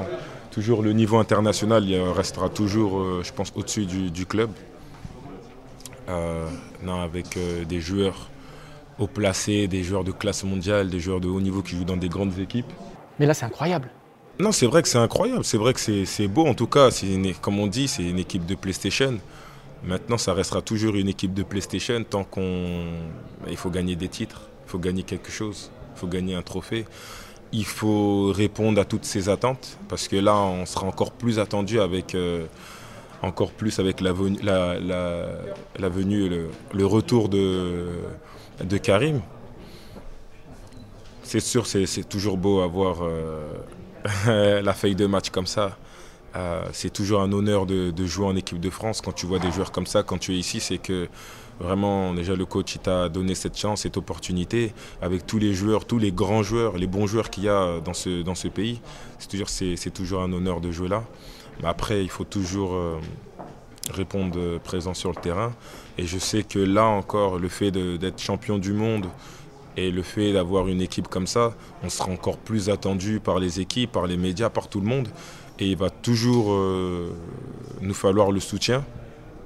Toujours 0.49 0.81
le 0.81 0.91
niveau 0.91 1.17
international, 1.19 1.87
il 1.87 1.99
restera 1.99 2.49
toujours, 2.49 2.99
euh, 2.99 3.21
je 3.23 3.31
pense, 3.31 3.53
au-dessus 3.55 3.85
du, 3.85 4.25
club. 4.25 4.49
Euh, 6.09 6.47
non, 6.81 6.99
avec 7.01 7.37
des 7.67 7.79
joueurs 7.79 8.29
haut 8.97 9.05
placés, 9.05 9.67
des 9.67 9.83
joueurs 9.83 10.03
de 10.03 10.11
classe 10.11 10.43
mondiale, 10.43 10.89
des 10.89 10.99
joueurs 10.99 11.19
de 11.19 11.27
haut 11.27 11.41
niveau 11.41 11.61
qui 11.61 11.75
jouent 11.75 11.83
dans 11.83 11.97
des 11.97 12.09
grandes 12.09 12.39
équipes. 12.39 12.71
Mais 13.19 13.27
là, 13.27 13.35
c'est 13.35 13.45
incroyable. 13.45 13.89
Non, 14.39 14.51
c'est 14.51 14.65
vrai 14.65 14.81
que 14.81 14.87
c'est 14.87 14.97
incroyable. 14.97 15.43
C'est 15.43 15.57
vrai 15.57 15.75
que 15.75 16.05
c'est 16.05 16.27
beau, 16.27 16.47
en 16.47 16.55
tout 16.55 16.67
cas. 16.67 16.89
Comme 17.39 17.59
on 17.59 17.67
dit, 17.67 17.87
c'est 17.87 18.03
une 18.03 18.19
équipe 18.19 18.47
de 18.47 18.55
PlayStation. 18.55 19.19
Maintenant, 19.83 20.17
ça 20.17 20.33
restera 20.33 20.63
toujours 20.63 20.95
une 20.95 21.09
équipe 21.09 21.35
de 21.35 21.43
PlayStation 21.43 22.03
tant 22.03 22.23
qu'on. 22.23 22.85
Il 23.47 23.57
faut 23.57 23.69
gagner 23.69 23.95
des 23.95 24.09
titres, 24.09 24.41
il 24.65 24.71
faut 24.71 24.79
gagner 24.79 25.03
quelque 25.03 25.29
chose 25.29 25.69
faut 26.03 26.09
gagner 26.09 26.35
un 26.35 26.41
trophée. 26.41 26.85
Il 27.53 27.65
faut 27.65 28.31
répondre 28.33 28.81
à 28.81 28.85
toutes 28.85 29.05
ces 29.05 29.29
attentes 29.29 29.77
parce 29.87 30.07
que 30.07 30.17
là, 30.17 30.35
on 30.35 30.65
sera 30.65 30.85
encore 30.85 31.11
plus 31.11 31.39
attendu 31.39 31.79
avec, 31.79 32.13
euh, 32.13 32.45
encore 33.21 33.51
plus 33.51 33.79
avec 33.79 34.01
la, 34.01 34.11
venue, 34.11 34.39
la, 34.41 34.79
la, 34.79 35.89
venue 35.89 36.29
le, 36.73 36.85
retour 36.85 37.29
de, 37.29 38.77
Karim. 38.81 39.21
C'est 41.23 41.39
sûr, 41.39 41.65
c'est 41.67 42.09
toujours 42.09 42.37
beau 42.37 42.61
avoir 42.61 42.97
euh, 43.03 44.61
la 44.61 44.73
feuille 44.73 44.95
de 44.95 45.05
match 45.05 45.29
comme 45.29 45.47
ça. 45.47 45.77
Euh, 46.35 46.63
c'est 46.71 46.91
toujours 46.91 47.21
un 47.21 47.31
honneur 47.31 47.65
de, 47.65 48.05
jouer 48.05 48.25
en 48.25 48.35
équipe 48.35 48.59
de 48.59 48.69
France. 48.69 49.01
Quand 49.01 49.11
tu 49.11 49.25
vois 49.25 49.39
des 49.39 49.51
joueurs 49.51 49.71
comme 49.71 49.85
ça, 49.85 50.03
quand 50.03 50.17
tu 50.17 50.33
es 50.33 50.37
ici, 50.37 50.59
c'est 50.59 50.77
que 50.77 51.07
Vraiment, 51.59 52.15
déjà, 52.15 52.35
le 52.35 52.45
coach 52.45 52.79
t'a 52.81 53.09
donné 53.09 53.35
cette 53.35 53.55
chance, 53.55 53.81
cette 53.81 53.95
opportunité, 53.95 54.73
avec 55.03 55.27
tous 55.27 55.37
les 55.37 55.53
joueurs, 55.53 55.85
tous 55.85 55.99
les 55.99 56.11
grands 56.11 56.41
joueurs, 56.41 56.77
les 56.77 56.87
bons 56.87 57.05
joueurs 57.05 57.29
qu'il 57.29 57.43
y 57.43 57.47
a 57.47 57.79
dans 57.79 57.93
ce, 57.93 58.23
dans 58.23 58.33
ce 58.33 58.47
pays. 58.47 58.81
C'est 59.19 59.29
toujours, 59.29 59.49
c'est, 59.49 59.93
toujours 59.93 60.23
un 60.23 60.33
honneur 60.33 60.61
de 60.61 60.71
jouer 60.71 60.89
là. 60.89 61.03
Mais 61.61 61.69
après, 61.69 62.03
il 62.03 62.09
faut 62.09 62.23
toujours 62.23 62.73
euh, 62.73 62.99
répondre 63.91 64.57
présent 64.63 64.95
sur 64.95 65.09
le 65.09 65.15
terrain. 65.15 65.53
Et 65.97 66.07
je 66.07 66.17
sais 66.17 66.41
que 66.43 66.59
là 66.59 66.85
encore, 66.85 67.37
le 67.37 67.49
fait 67.49 67.69
d'être 67.69 68.19
champion 68.19 68.57
du 68.57 68.73
monde 68.73 69.05
et 69.77 69.91
le 69.91 70.01
fait 70.01 70.33
d'avoir 70.33 70.67
une 70.67 70.81
équipe 70.81 71.07
comme 71.07 71.27
ça, 71.27 71.53
on 71.83 71.89
sera 71.89 72.11
encore 72.11 72.37
plus 72.37 72.69
attendu 72.69 73.19
par 73.19 73.39
les 73.39 73.59
équipes, 73.59 73.91
par 73.91 74.07
les 74.07 74.17
médias, 74.17 74.49
par 74.49 74.67
tout 74.67 74.79
le 74.79 74.87
monde. 74.87 75.07
Et 75.63 75.67
il 75.67 75.77
va 75.77 75.89
toujours 75.89 76.51
euh, 76.51 77.15
nous 77.79 77.93
falloir 77.93 78.33
le 78.33 78.41
soutien 78.41 78.83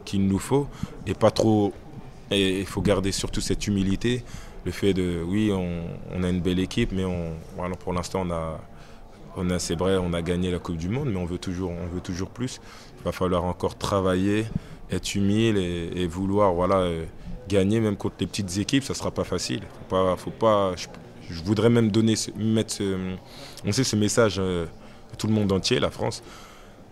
qu'il 0.03 0.25
nous 0.25 0.39
faut 0.39 0.67
et 1.05 1.13
pas 1.13 1.29
trop 1.29 1.73
et 2.31 2.59
il 2.61 2.65
faut 2.65 2.81
garder 2.81 3.11
surtout 3.11 3.39
cette 3.39 3.67
humilité, 3.67 4.23
le 4.65 4.71
fait 4.71 4.95
de, 4.95 5.21
oui, 5.23 5.51
on, 5.53 6.23
a 6.23 6.29
une 6.29 6.41
belle 6.41 6.59
équipe, 6.59 6.91
mais 6.91 7.03
pour 7.79 7.93
l'instant, 7.93 8.23
on 8.25 8.31
a, 8.31 8.59
on 9.35 9.49
a, 9.51 9.59
c'est 9.59 9.75
vrai, 9.75 9.97
on 9.97 10.11
a 10.13 10.23
gagné 10.23 10.49
la 10.49 10.57
Coupe 10.57 10.77
du 10.77 10.89
Monde, 10.89 11.09
mais 11.11 11.19
on 11.19 11.25
veut 11.25 11.37
toujours, 11.37 11.71
on 11.71 11.85
veut 11.87 12.01
toujours 12.01 12.29
plus. 12.31 12.59
Il 12.97 13.03
va 13.03 13.11
falloir 13.11 13.45
encore 13.45 13.77
travailler, 13.77 14.45
être 14.91 15.13
humile 15.13 15.57
et, 15.57 16.07
vouloir, 16.07 16.51
voilà, 16.51 16.77
euh, 16.77 17.05
gagner 17.47 17.79
même 17.79 17.95
contre 17.95 18.15
les 18.19 18.27
petites 18.27 18.57
équipes, 18.57 18.83
ça 18.83 18.95
sera 18.95 19.11
pas 19.11 19.23
facile. 19.23 19.61
Faut 19.61 19.95
pas, 19.95 20.15
faut 20.17 20.31
pas, 20.31 20.73
je, 21.29 21.43
voudrais 21.43 21.69
même 21.69 21.91
donner, 21.91 22.15
mettre, 22.35 22.73
ce, 22.73 23.13
on 23.63 23.71
sait 23.71 23.83
ce 23.83 23.95
message 23.95 24.37
euh, 24.39 24.65
tout 25.17 25.27
le 25.27 25.33
monde 25.33 25.51
entier, 25.51 25.79
la 25.79 25.91
France. 25.91 26.23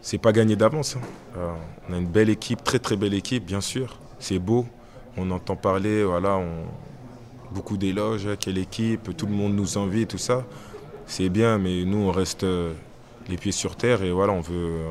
C'est 0.02 0.18
pas 0.18 0.32
gagné 0.32 0.56
d'avance. 0.56 0.96
Hein. 0.96 1.02
Euh, 1.38 1.54
on 1.90 1.94
a 1.94 1.98
une 1.98 2.08
belle 2.08 2.30
équipe, 2.30 2.64
très 2.64 2.80
très 2.80 2.96
belle 2.96 3.14
équipe, 3.14 3.46
bien 3.46 3.62
sûr. 3.62 3.98
C'est 4.20 4.40
beau, 4.40 4.66
on 5.18 5.32
entend 5.32 5.56
parler, 5.56 6.04
voilà, 6.04 6.40
beaucoup 7.52 7.78
d'éloges, 7.78 8.28
quelle 8.40 8.58
équipe, 8.58 9.16
tout 9.16 9.26
le 9.26 9.34
monde 9.34 9.56
nous 9.56 9.78
envie, 9.78 10.06
tout 10.06 10.18
ça. 10.18 10.44
C'est 11.08 11.30
bien, 11.30 11.58
mais 11.58 11.86
nous, 11.86 12.00
on 12.00 12.12
reste 12.12 12.44
euh, 12.44 12.74
les 13.30 13.38
pieds 13.38 13.52
sur 13.52 13.76
terre 13.76 14.04
et 14.04 14.12
voilà, 14.12 14.34
on 14.34 14.42
veut, 14.42 14.82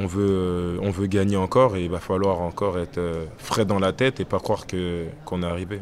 euh, 0.00 0.78
euh, 0.80 1.06
gagner 1.06 1.36
encore 1.36 1.76
et 1.76 1.84
il 1.84 1.90
va 1.90 2.00
falloir 2.00 2.40
encore 2.40 2.78
être 2.78 3.00
frais 3.38 3.64
dans 3.64 3.78
la 3.78 3.92
tête 3.92 4.20
et 4.20 4.24
pas 4.24 4.40
croire 4.40 4.66
qu'on 5.24 5.42
est 5.42 5.46
arrivé. 5.46 5.80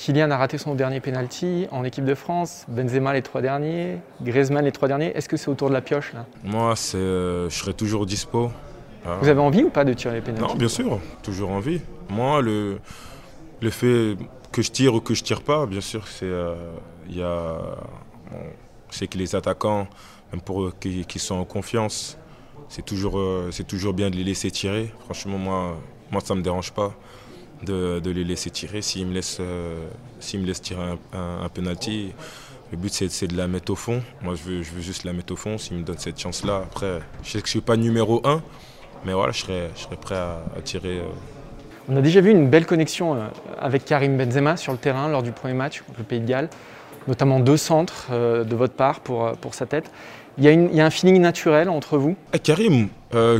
Kylian 0.00 0.30
a 0.30 0.38
raté 0.38 0.56
son 0.56 0.74
dernier 0.74 0.98
penalty 0.98 1.66
en 1.70 1.84
équipe 1.84 2.06
de 2.06 2.14
France, 2.14 2.64
Benzema 2.68 3.12
les 3.12 3.20
trois 3.20 3.42
derniers, 3.42 3.98
Griezmann 4.22 4.64
les 4.64 4.72
trois 4.72 4.88
derniers. 4.88 5.14
Est-ce 5.14 5.28
que 5.28 5.36
c'est 5.36 5.48
autour 5.48 5.68
de 5.68 5.74
la 5.74 5.82
pioche 5.82 6.14
là? 6.14 6.24
Moi, 6.42 6.72
je 6.74 7.48
serai 7.50 7.74
toujours 7.74 8.06
dispo. 8.06 8.50
Vous 9.20 9.28
avez 9.28 9.40
envie 9.40 9.62
ou 9.62 9.68
pas 9.68 9.84
de 9.84 9.92
tirer 9.92 10.14
les 10.14 10.20
pénaltys 10.22 10.48
Non, 10.48 10.54
bien 10.54 10.68
sûr, 10.68 10.98
toujours 11.22 11.50
envie. 11.50 11.82
Moi, 12.08 12.40
le, 12.40 12.78
le 13.60 13.70
fait, 13.70 14.16
que 14.50 14.62
je 14.62 14.70
tire 14.70 14.94
ou 14.94 15.00
que 15.02 15.12
je 15.12 15.22
tire 15.22 15.42
pas, 15.42 15.66
bien 15.66 15.82
sûr, 15.82 16.08
c'est 16.08 16.30
il 17.06 17.18
y 17.18 17.22
a, 17.22 17.58
je 18.90 18.96
sais 18.96 19.06
que 19.06 19.18
les 19.18 19.36
attaquants, 19.36 19.86
même 20.32 20.40
pour 20.40 20.62
eux 20.62 20.72
qui, 20.80 21.04
qui 21.04 21.18
sont 21.18 21.34
en 21.34 21.44
confiance, 21.44 22.16
c'est 22.70 22.86
toujours, 22.86 23.20
c'est 23.50 23.66
toujours 23.66 23.92
bien 23.92 24.08
de 24.08 24.16
les 24.16 24.24
laisser 24.24 24.50
tirer. 24.50 24.94
Franchement, 25.04 25.36
moi, 25.36 25.76
moi 26.10 26.22
ça 26.24 26.34
me 26.34 26.40
dérange 26.40 26.72
pas 26.72 26.94
de, 27.64 28.10
les 28.10 28.24
laisser 28.24 28.50
tirer. 28.50 28.82
S'ils 28.82 29.06
me, 29.06 29.14
laissent, 29.14 29.38
euh, 29.40 29.76
me 30.34 30.46
laissent 30.46 30.62
tirer 30.62 30.82
un, 31.12 31.48
penalty, 31.48 32.12
le 32.70 32.76
but 32.76 32.92
c'est 32.92 33.26
de 33.26 33.36
la 33.36 33.48
mettre 33.48 33.72
au 33.72 33.76
fond. 33.76 34.02
Moi 34.22 34.34
je 34.34 34.42
veux, 34.42 34.62
je 34.62 34.72
veux 34.72 34.80
juste 34.80 35.04
la 35.04 35.12
mettre 35.12 35.32
au 35.32 35.36
fond 35.36 35.58
s'ils 35.58 35.78
me 35.78 35.82
donnent 35.82 35.98
cette 35.98 36.20
chance-là. 36.20 36.62
Après, 36.64 37.00
je 37.22 37.30
sais 37.30 37.40
que 37.40 37.46
je 37.46 37.50
ne 37.50 37.60
suis 37.60 37.60
pas 37.60 37.76
numéro 37.76 38.20
1, 38.24 38.42
mais 39.04 39.12
voilà, 39.12 39.32
je 39.32 39.40
serais, 39.40 39.70
je 39.76 39.82
serais 39.82 39.96
prêt 39.96 40.16
à, 40.16 40.42
tirer. 40.62 40.98
Euh. 40.98 41.04
On 41.88 41.96
a 41.96 42.02
déjà 42.02 42.20
vu 42.20 42.30
une 42.30 42.48
belle 42.48 42.66
connexion 42.66 43.14
euh, 43.14 43.26
avec 43.58 43.84
Karim 43.84 44.16
Benzema 44.16 44.56
sur 44.56 44.72
le 44.72 44.78
terrain 44.78 45.08
lors 45.08 45.22
du 45.22 45.32
premier 45.32 45.54
match 45.54 45.82
contre 45.82 45.98
le 45.98 46.04
Pays 46.04 46.20
de 46.20 46.26
Galles, 46.26 46.50
notamment 47.08 47.40
deux 47.40 47.56
centres 47.56 48.08
de 48.10 48.56
votre 48.56 48.74
part 48.74 49.00
pour, 49.00 49.32
pour 49.40 49.54
sa 49.54 49.66
tête. 49.66 49.90
Il 50.38 50.44
y, 50.44 50.48
a 50.48 50.52
il 50.52 50.74
y, 50.74 50.80
a 50.80 50.86
un 50.86 50.90
feeling 50.90 51.20
naturel 51.20 51.68
entre 51.68 51.98
vous? 51.98 52.14
Eh, 52.32 52.38
Karim, 52.38 52.88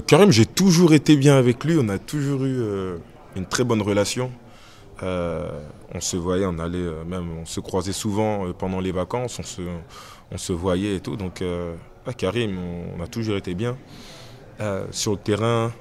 Karim 0.07 0.33
j'ai 0.33 0.45
toujours 0.45 0.93
été 0.93 1.17
bien 1.17 1.37
avec 1.37 1.65
lui. 1.65 1.77
On 1.81 1.89
a 1.89 1.99
toujours 1.99 2.45
eu 2.45 2.61
une 3.37 3.47
très 3.47 3.65
bonne 3.65 3.83
relation. 3.83 4.31
Euh, 5.03 5.49
on 5.95 6.01
se 6.01 6.17
voyait, 6.17 6.47
on 6.47 6.59
allait 6.59 6.79
euh, 6.79 7.05
même, 7.05 7.39
on 7.41 7.47
se 7.47 7.61
croisait 7.61 7.93
souvent 7.93 8.47
euh, 8.47 8.53
pendant 8.53 8.81
les 8.81 8.93
vacances, 8.93 9.39
on 9.39 9.43
se, 9.43 9.63
on 10.31 10.37
se 10.37 10.53
voyait 10.53 10.97
et 10.97 11.01
tout. 11.01 11.17
Donc, 11.17 11.43
Karim, 12.17 12.59
on, 12.99 13.03
a 13.03 13.07
toujours 13.07 13.37
été 13.37 13.55
bien. 13.55 13.77
sur 14.91 15.13
le 15.13 15.19
terrain, 15.19 15.73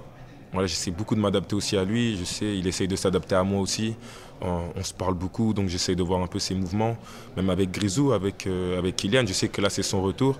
voilà, 0.53 0.67
j'essaie 0.67 0.91
beaucoup 0.91 1.15
de 1.15 1.19
m'adapter 1.19 1.55
aussi 1.55 1.75
à 1.77 1.83
lui. 1.83 2.17
Je 2.17 2.23
sais, 2.23 2.57
il 2.57 2.67
essaye 2.67 2.87
de 2.87 2.95
s'adapter 2.95 3.35
à 3.35 3.43
moi 3.43 3.61
aussi. 3.61 3.95
On, 4.41 4.71
se 4.81 4.93
parle 4.93 5.15
beaucoup, 5.15 5.53
donc 5.53 5.67
j'essaie 5.67 5.95
de 5.95 6.03
voir 6.03 6.21
un 6.21 6.27
peu 6.27 6.39
ses 6.39 6.55
mouvements. 6.55 6.97
Même 7.35 7.49
avec 7.49 7.71
Grisou, 7.71 8.13
avec, 8.13 8.47
avec 8.77 8.95
Kylian, 8.95 9.25
je 9.25 9.33
sais 9.33 9.49
que 9.49 9.61
là 9.61 9.69
c'est 9.69 9.83
son 9.83 10.01
retour. 10.01 10.39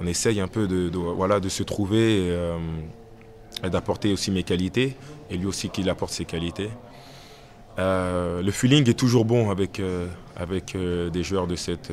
On 0.00 0.06
essaye 0.06 0.40
un 0.40 0.48
peu 0.48 0.66
de, 0.66 0.90
voilà, 0.96 1.40
de 1.40 1.48
se 1.48 1.62
trouver 1.62 2.28
et 3.64 3.70
d'apporter 3.70 4.12
aussi 4.12 4.30
mes 4.30 4.42
qualités 4.42 4.96
et 5.30 5.36
lui 5.36 5.46
aussi 5.46 5.70
qu'il 5.70 5.88
apporte 5.90 6.12
ses 6.12 6.24
qualités. 6.24 6.70
Euh, 7.78 8.42
le 8.42 8.50
feeling 8.50 8.88
est 8.88 8.98
toujours 8.98 9.24
bon 9.24 9.50
avec, 9.50 9.78
euh, 9.78 10.08
avec 10.36 10.74
euh, 10.74 11.10
des 11.10 11.22
joueurs 11.22 11.46
de 11.46 11.54
cette, 11.54 11.92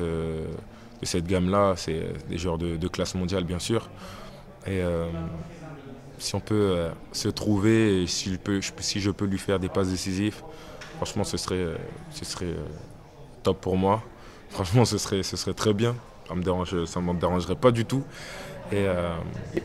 cette 1.02 1.26
gamme-là. 1.26 1.74
C'est 1.76 2.02
des 2.28 2.38
joueurs 2.38 2.58
de, 2.58 2.88
classe 2.88 3.14
mondiale, 3.14 3.44
bien 3.44 3.58
sûr. 3.58 3.88
Et 4.66 4.82
si 6.18 6.34
on 6.34 6.40
peut 6.40 6.88
se 7.12 7.28
trouver 7.28 8.02
et 8.02 8.06
si 8.06 8.32
je, 8.32 9.10
peux, 9.10 9.26
lui 9.26 9.38
faire 9.38 9.60
des 9.60 9.68
passes 9.68 9.90
décisives, 9.90 10.42
franchement, 10.96 11.22
ce 11.22 11.36
serait, 11.36 11.66
ce 12.10 12.24
serait 12.24 12.54
top 13.44 13.60
pour 13.60 13.76
moi. 13.76 14.02
Franchement, 14.48 14.84
ce 14.84 14.98
serait, 14.98 15.22
ce 15.22 15.36
serait 15.36 15.54
très 15.54 15.72
bien. 15.72 15.94
Ça 16.26 16.34
ne 16.34 16.40
me, 16.40 17.20
dérangerait 17.20 17.54
pas 17.54 17.70
du 17.70 17.84
tout. 17.84 18.02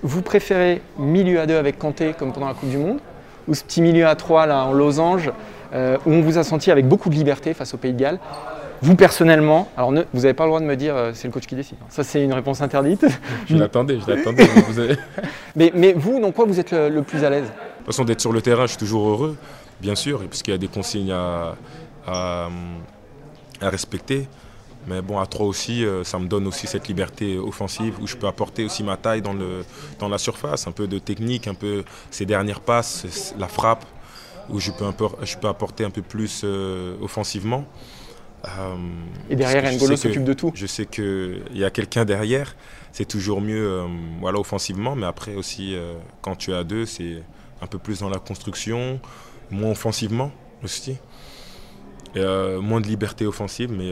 Vous 0.04 0.22
préférez 0.22 0.84
milieu 1.00 1.40
à 1.40 1.48
deux 1.48 1.56
avec 1.58 1.80
Kanté 1.80 2.13
comme 2.13 2.32
pendant 2.32 2.50
la 2.50 2.54
Coupe 2.54 2.70
du 2.70 2.78
Monde 2.78 3.00
ou 3.48 3.53
ce 3.53 3.63
petit 3.63 3.81
milieu 3.81 4.07
à 4.07 4.15
trois 4.15 4.45
là 4.45 4.65
en 4.65 4.74
losange, 4.74 5.31
euh, 5.74 5.98
où 6.05 6.12
on 6.12 6.21
vous 6.21 6.38
a 6.38 6.43
senti 6.43 6.71
avec 6.71 6.88
beaucoup 6.88 7.10
de 7.10 7.15
liberté 7.15 7.53
face 7.53 7.74
au 7.74 7.77
Pays 7.77 7.93
de 7.93 8.00
Galles. 8.00 8.19
Vous 8.83 8.95
personnellement, 8.95 9.69
alors 9.77 9.91
vous 9.91 10.21
n'avez 10.21 10.33
pas 10.33 10.43
le 10.43 10.50
droit 10.50 10.60
de 10.60 10.65
me 10.65 10.75
dire 10.75 10.95
euh, 10.95 11.12
c'est 11.13 11.27
le 11.27 11.33
coach 11.33 11.45
qui 11.45 11.55
décide. 11.55 11.77
Ça 11.89 12.03
c'est 12.03 12.24
une 12.24 12.33
réponse 12.33 12.62
interdite. 12.62 13.05
je 13.48 13.55
l'attendais, 13.55 14.00
je 14.00 14.12
l'attendais. 14.12 14.48
mais, 15.55 15.71
mais, 15.75 15.93
vous, 15.93 16.19
dans 16.19 16.31
quoi 16.31 16.45
vous 16.45 16.60
êtes 16.60 16.71
le, 16.71 17.01
plus 17.01 17.24
à 17.24 17.29
l'aise? 17.29 17.43
De 17.43 17.48
toute 17.77 17.86
façon, 17.88 18.05
d'être 18.05 18.21
sur 18.21 18.31
le 18.31 18.41
terrain, 18.41 18.63
je 18.63 18.71
suis 18.71 18.79
toujours 18.79 19.07
heureux, 19.07 19.38
bien 19.79 19.95
sûr, 19.95 20.19
puisqu'il 20.27 20.51
y 20.51 20.55
a 20.55 20.57
des 20.57 20.67
consignes 20.67 21.12
à, 21.12 21.55
à 22.07 22.50
respecter. 23.69 24.27
Mais 24.88 25.01
bon, 25.01 25.19
à 25.19 25.25
3 25.27 25.45
aussi, 25.45 25.85
euh, 25.85 26.03
ça 26.03 26.17
me 26.17 26.27
donne 26.27 26.47
aussi 26.47 26.65
cette 26.65 26.88
liberté 26.88 27.38
offensive 27.38 27.95
où 28.01 28.07
je 28.07 28.15
peux 28.15 28.27
apporter 28.27 28.65
aussi 28.65 28.83
ma 28.83 28.97
taille 28.97 29.21
dans, 29.21 29.33
le, 29.33 29.63
dans 30.00 30.09
la 30.09 30.17
surface, 30.17 30.67
un 30.67 30.71
peu 30.71 30.88
de 30.88 30.97
technique, 30.97 31.47
un 31.47 31.53
peu 31.53 31.83
ces 32.09 32.25
dernières 32.25 32.61
passes, 32.61 33.33
la 33.38 33.47
frappe, 33.47 33.85
où 34.50 34.59
je 34.59 34.71
peux, 34.71 34.85
je 35.23 35.38
peux 35.38 35.47
apporter 35.47 35.83
un 35.83 35.91
peu 35.91 36.01
plus 36.01 36.41
euh, 36.43 36.95
offensivement. 37.01 37.65
Euh, 38.45 38.75
Et 39.29 39.35
derrière, 39.35 39.71
N'Golo 39.71 39.95
s'occupe 39.95 40.23
de 40.23 40.33
tout. 40.33 40.51
Je 40.55 40.65
sais 40.65 40.88
qu'il 40.88 41.43
y 41.53 41.63
a 41.63 41.69
quelqu'un 41.69 42.05
derrière, 42.05 42.55
c'est 42.91 43.07
toujours 43.07 43.39
mieux 43.39 43.83
voilà, 44.19 44.39
offensivement, 44.39 44.95
mais 44.95 45.05
après 45.05 45.35
aussi, 45.35 45.75
quand 46.21 46.35
tu 46.35 46.51
as 46.53 46.63
deux, 46.63 46.88
c'est 46.88 47.21
un 47.61 47.67
peu 47.67 47.77
plus 47.77 48.00
dans 48.00 48.09
la 48.09 48.17
construction, 48.17 49.00
moins 49.51 49.71
offensivement 49.71 50.31
aussi. 50.63 50.97
moins 52.15 52.81
de 52.81 52.88
liberté 52.88 53.27
offensive, 53.27 53.71
mais 53.71 53.91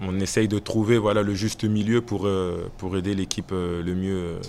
on 0.00 0.18
essaye 0.18 0.48
de 0.48 0.58
trouver 0.58 0.98
voilà, 0.98 1.22
le 1.22 1.34
juste 1.34 1.64
milieu 1.64 2.00
pour, 2.00 2.26
euh, 2.26 2.70
pour 2.78 2.96
aider 2.96 3.14
l'équipe 3.14 3.52
euh, 3.52 3.82
le, 3.82 3.94
mieux, 3.94 4.16
euh, 4.16 4.40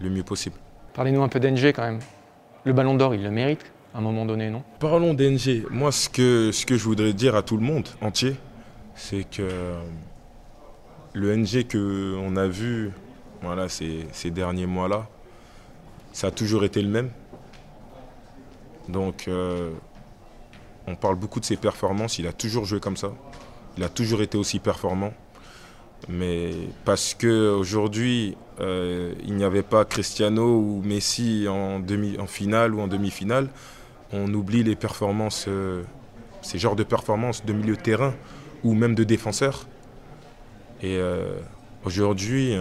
le 0.00 0.10
mieux 0.10 0.22
possible. 0.22 0.56
Parlez-nous 0.94 1.22
un 1.22 1.28
peu 1.28 1.40
d'NG 1.40 1.72
quand 1.74 1.82
même. 1.82 2.00
Le 2.64 2.72
ballon 2.72 2.94
d'or, 2.94 3.14
il 3.14 3.22
le 3.22 3.30
mérite 3.30 3.64
à 3.94 3.98
un 3.98 4.00
moment 4.00 4.24
donné, 4.24 4.50
non? 4.50 4.62
Parlons 4.78 5.14
d'NG. 5.14 5.64
Moi, 5.70 5.92
ce 5.92 6.08
que, 6.08 6.50
ce 6.52 6.66
que 6.66 6.76
je 6.76 6.84
voudrais 6.84 7.12
dire 7.12 7.34
à 7.34 7.42
tout 7.42 7.56
le 7.56 7.62
monde 7.62 7.88
entier, 8.00 8.36
c'est 8.94 9.24
que 9.28 9.74
le 11.12 11.36
NG 11.36 11.66
qu'on 11.70 12.36
a 12.36 12.46
vu 12.46 12.90
voilà, 13.42 13.68
ces, 13.68 14.06
ces 14.12 14.30
derniers 14.30 14.66
mois-là, 14.66 15.08
ça 16.12 16.28
a 16.28 16.30
toujours 16.30 16.64
été 16.64 16.82
le 16.82 16.88
même. 16.88 17.10
Donc, 18.88 19.28
on 20.86 20.94
parle 20.94 21.16
beaucoup 21.16 21.40
de 21.40 21.44
ses 21.44 21.56
performances. 21.56 22.18
Il 22.18 22.26
a 22.26 22.32
toujours 22.32 22.64
joué 22.64 22.80
comme 22.80 22.96
ça. 22.96 23.12
Il 23.76 23.84
a 23.84 23.88
toujours 23.88 24.22
été 24.22 24.38
aussi 24.38 24.58
performant. 24.58 25.12
Mais 26.08 26.52
parce 26.84 27.14
qu'aujourd'hui, 27.14 28.36
euh, 28.60 29.14
il 29.24 29.34
n'y 29.34 29.44
avait 29.44 29.62
pas 29.62 29.84
Cristiano 29.84 30.58
ou 30.58 30.82
Messi 30.84 31.46
en, 31.48 31.82
finale 32.26 32.74
ou 32.74 32.80
en 32.80 32.86
demi-finale, 32.86 33.48
on 34.12 34.32
oublie 34.32 34.62
les 34.62 34.76
performances, 34.76 35.46
euh, 35.48 35.82
ces 36.42 36.58
genres 36.58 36.76
de 36.76 36.84
performances 36.84 37.44
de 37.44 37.52
milieu 37.52 37.76
de 37.76 37.80
terrain 37.80 38.14
ou 38.62 38.74
même 38.74 38.94
de 38.94 39.04
défenseur. 39.04 39.66
Et 40.82 40.96
euh, 40.96 41.38
aujourd'hui, 41.84 42.54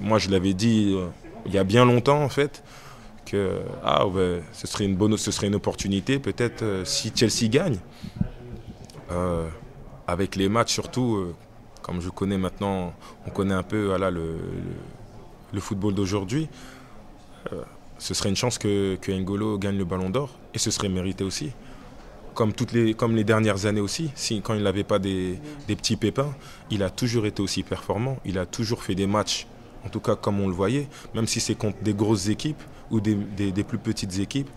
moi 0.00 0.18
je 0.18 0.30
l'avais 0.30 0.54
dit 0.54 0.96
il 1.46 1.52
y 1.52 1.58
a 1.58 1.64
bien 1.64 1.84
longtemps 1.84 2.22
en 2.22 2.28
fait, 2.28 2.62
que 3.26 3.58
ah, 3.84 4.04
ce, 4.52 4.66
serait 4.66 4.84
une 4.84 4.96
bonne, 4.96 5.16
ce 5.16 5.30
serait 5.30 5.48
une 5.48 5.56
opportunité 5.56 6.18
peut-être 6.18 6.64
si 6.84 7.12
Chelsea 7.14 7.48
gagne 7.48 7.78
avec 10.08 10.36
les 10.36 10.48
matchs 10.48 10.72
surtout, 10.72 11.16
euh, 11.16 11.34
comme 11.82 12.00
je 12.00 12.08
connais 12.08 12.38
maintenant, 12.38 12.94
on 13.26 13.30
connaît 13.30 13.54
un 13.54 13.62
peu 13.62 13.86
voilà, 13.86 14.10
le, 14.10 14.40
football 15.60 15.94
d'aujourd'hui, 15.94 16.48
euh, 17.52 17.62
ce 17.98 18.14
serait 18.14 18.30
une 18.30 18.36
chance 18.36 18.58
que, 18.58 18.96
que 18.96 19.12
N'Golo 19.12 19.58
gagne 19.58 19.76
le 19.76 19.84
ballon 19.84 20.08
d'or 20.08 20.30
et 20.54 20.58
ce 20.58 20.70
serait 20.70 20.88
mérité 20.88 21.24
aussi. 21.24 21.50
Comme, 22.34 22.52
toutes 22.54 22.72
les, 22.72 22.94
comme 22.94 23.16
les 23.16 23.24
dernières 23.24 23.66
années 23.66 23.80
aussi, 23.80 24.10
si, 24.14 24.40
quand 24.40 24.54
il 24.54 24.62
n'avait 24.62 24.84
pas 24.84 24.98
des, 24.98 25.38
des, 25.66 25.76
petits 25.76 25.96
pépins, 25.96 26.32
il 26.70 26.82
a 26.82 26.88
toujours 26.90 27.26
été 27.26 27.42
aussi 27.42 27.62
performant, 27.62 28.16
il 28.24 28.38
a 28.38 28.46
toujours 28.46 28.82
fait 28.82 28.94
des 28.94 29.08
matchs, 29.08 29.46
en 29.84 29.88
tout 29.90 30.00
cas 30.00 30.16
comme 30.16 30.40
on 30.40 30.46
le 30.48 30.54
voyait, 30.54 30.88
même 31.14 31.26
si 31.26 31.40
c'est 31.40 31.56
contre 31.56 31.82
des 31.82 31.94
grosses 31.94 32.28
équipes 32.28 32.62
ou 32.90 33.00
des, 33.00 33.14
des, 33.14 33.52
des, 33.52 33.64
plus 33.64 33.78
petites 33.78 34.20
équipes, 34.20 34.48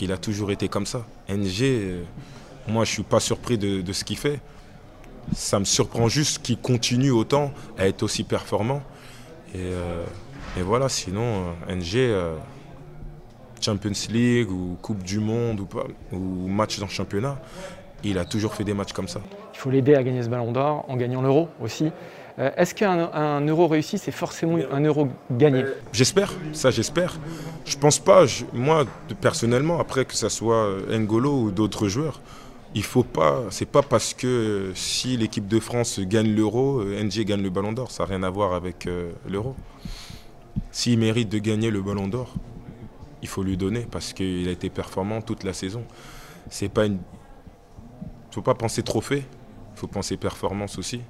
il 0.00 0.12
a 0.12 0.18
toujours 0.18 0.52
été 0.52 0.68
comme 0.68 0.86
ça. 0.86 1.04
NG, 1.28 1.62
euh, 1.62 2.02
moi 2.68 2.84
je 2.84 2.90
ne 2.90 2.94
suis 2.94 3.02
pas 3.02 3.20
surpris 3.20 3.58
de, 3.58 3.80
de 3.80 3.92
ce 3.92 4.04
qu'il 4.04 4.18
fait 4.18 4.40
ça 5.34 5.58
me 5.58 5.64
surprend 5.64 6.08
juste 6.08 6.42
qu'il 6.42 6.58
continue 6.58 7.10
autant 7.10 7.52
à 7.78 7.86
être 7.86 8.02
aussi 8.02 8.24
performant. 8.24 8.82
Et, 9.54 9.58
euh, 9.58 10.04
voilà, 10.58 10.88
sinon, 10.88 11.54
euh, 11.68 11.74
NG, 11.74 11.96
euh, 11.96 12.36
Champions 13.60 13.92
League 14.10 14.50
ou 14.50 14.76
Coupe 14.82 15.02
du 15.02 15.20
Monde 15.20 15.60
ou, 15.60 16.16
ou 16.16 16.48
match 16.48 16.78
dans 16.78 16.86
le 16.86 16.90
championnat, 16.90 17.38
il 18.02 18.18
a 18.18 18.24
toujours 18.24 18.54
fait 18.54 18.64
des 18.64 18.74
matchs 18.74 18.92
comme 18.92 19.08
ça. 19.08 19.20
Il 19.54 19.58
faut 19.58 19.70
l'aider 19.70 19.94
à 19.94 20.02
gagner 20.02 20.22
ce 20.22 20.28
ballon 20.28 20.52
d'or 20.52 20.84
en 20.88 20.96
gagnant 20.96 21.22
l'euro 21.22 21.48
aussi. 21.60 21.90
Est-ce 22.38 22.74
qu'un 22.74 23.40
euro 23.42 23.66
réussi, 23.66 23.98
c'est 23.98 24.12
forcément 24.12 24.56
un 24.72 24.80
euro 24.80 25.08
gagné? 25.30 25.64
J'espère, 25.92 26.32
ça 26.54 26.70
j'espère. 26.70 27.18
Je 27.66 27.76
pense 27.76 27.98
pas, 27.98 28.24
moi 28.54 28.86
personnellement, 29.20 29.78
après 29.78 30.06
que 30.06 30.14
ce 30.14 30.30
soit 30.30 30.70
N'Golo 30.88 31.32
ou 31.32 31.50
d'autres 31.50 31.88
joueurs, 31.88 32.22
il 32.74 32.84
faut 32.84 33.02
pas, 33.02 33.44
c'est 33.50 33.66
pas 33.66 33.82
parce 33.82 34.14
que 34.14 34.72
si 34.74 35.16
l'équipe 35.16 35.48
de 35.48 35.58
France 35.58 35.98
gagne 36.00 36.34
l'euro, 36.34 36.80
euh, 36.80 37.02
NG 37.02 37.24
gagne 37.24 37.42
le 37.42 37.50
ballon 37.50 37.72
d'or, 37.72 37.90
ça 37.90 38.04
n'a 38.04 38.10
rien 38.10 38.22
à 38.22 38.30
voir 38.30 38.54
avec 38.54 38.86
euh, 38.86 39.12
l'euro. 39.28 39.56
S'il 40.70 40.98
mérite 40.98 41.28
de 41.28 41.38
gagner 41.38 41.70
le 41.70 41.82
ballon 41.82 42.06
d'or, 42.06 42.32
il 43.22 43.28
faut 43.28 43.42
lui 43.42 43.56
donner 43.56 43.86
parce 43.90 44.12
qu'il 44.12 44.46
a 44.48 44.52
été 44.52 44.70
performant 44.70 45.20
toute 45.20 45.42
la 45.42 45.52
saison. 45.52 45.84
C'est 46.48 46.68
pas 46.68 46.86
faut 48.30 48.42
pas 48.42 48.54
penser 48.54 48.84
trophée, 48.84 49.24
il 49.74 49.78
faut 49.78 49.88
penser 49.88 50.16
performance 50.16 50.78
aussi. 50.78 51.00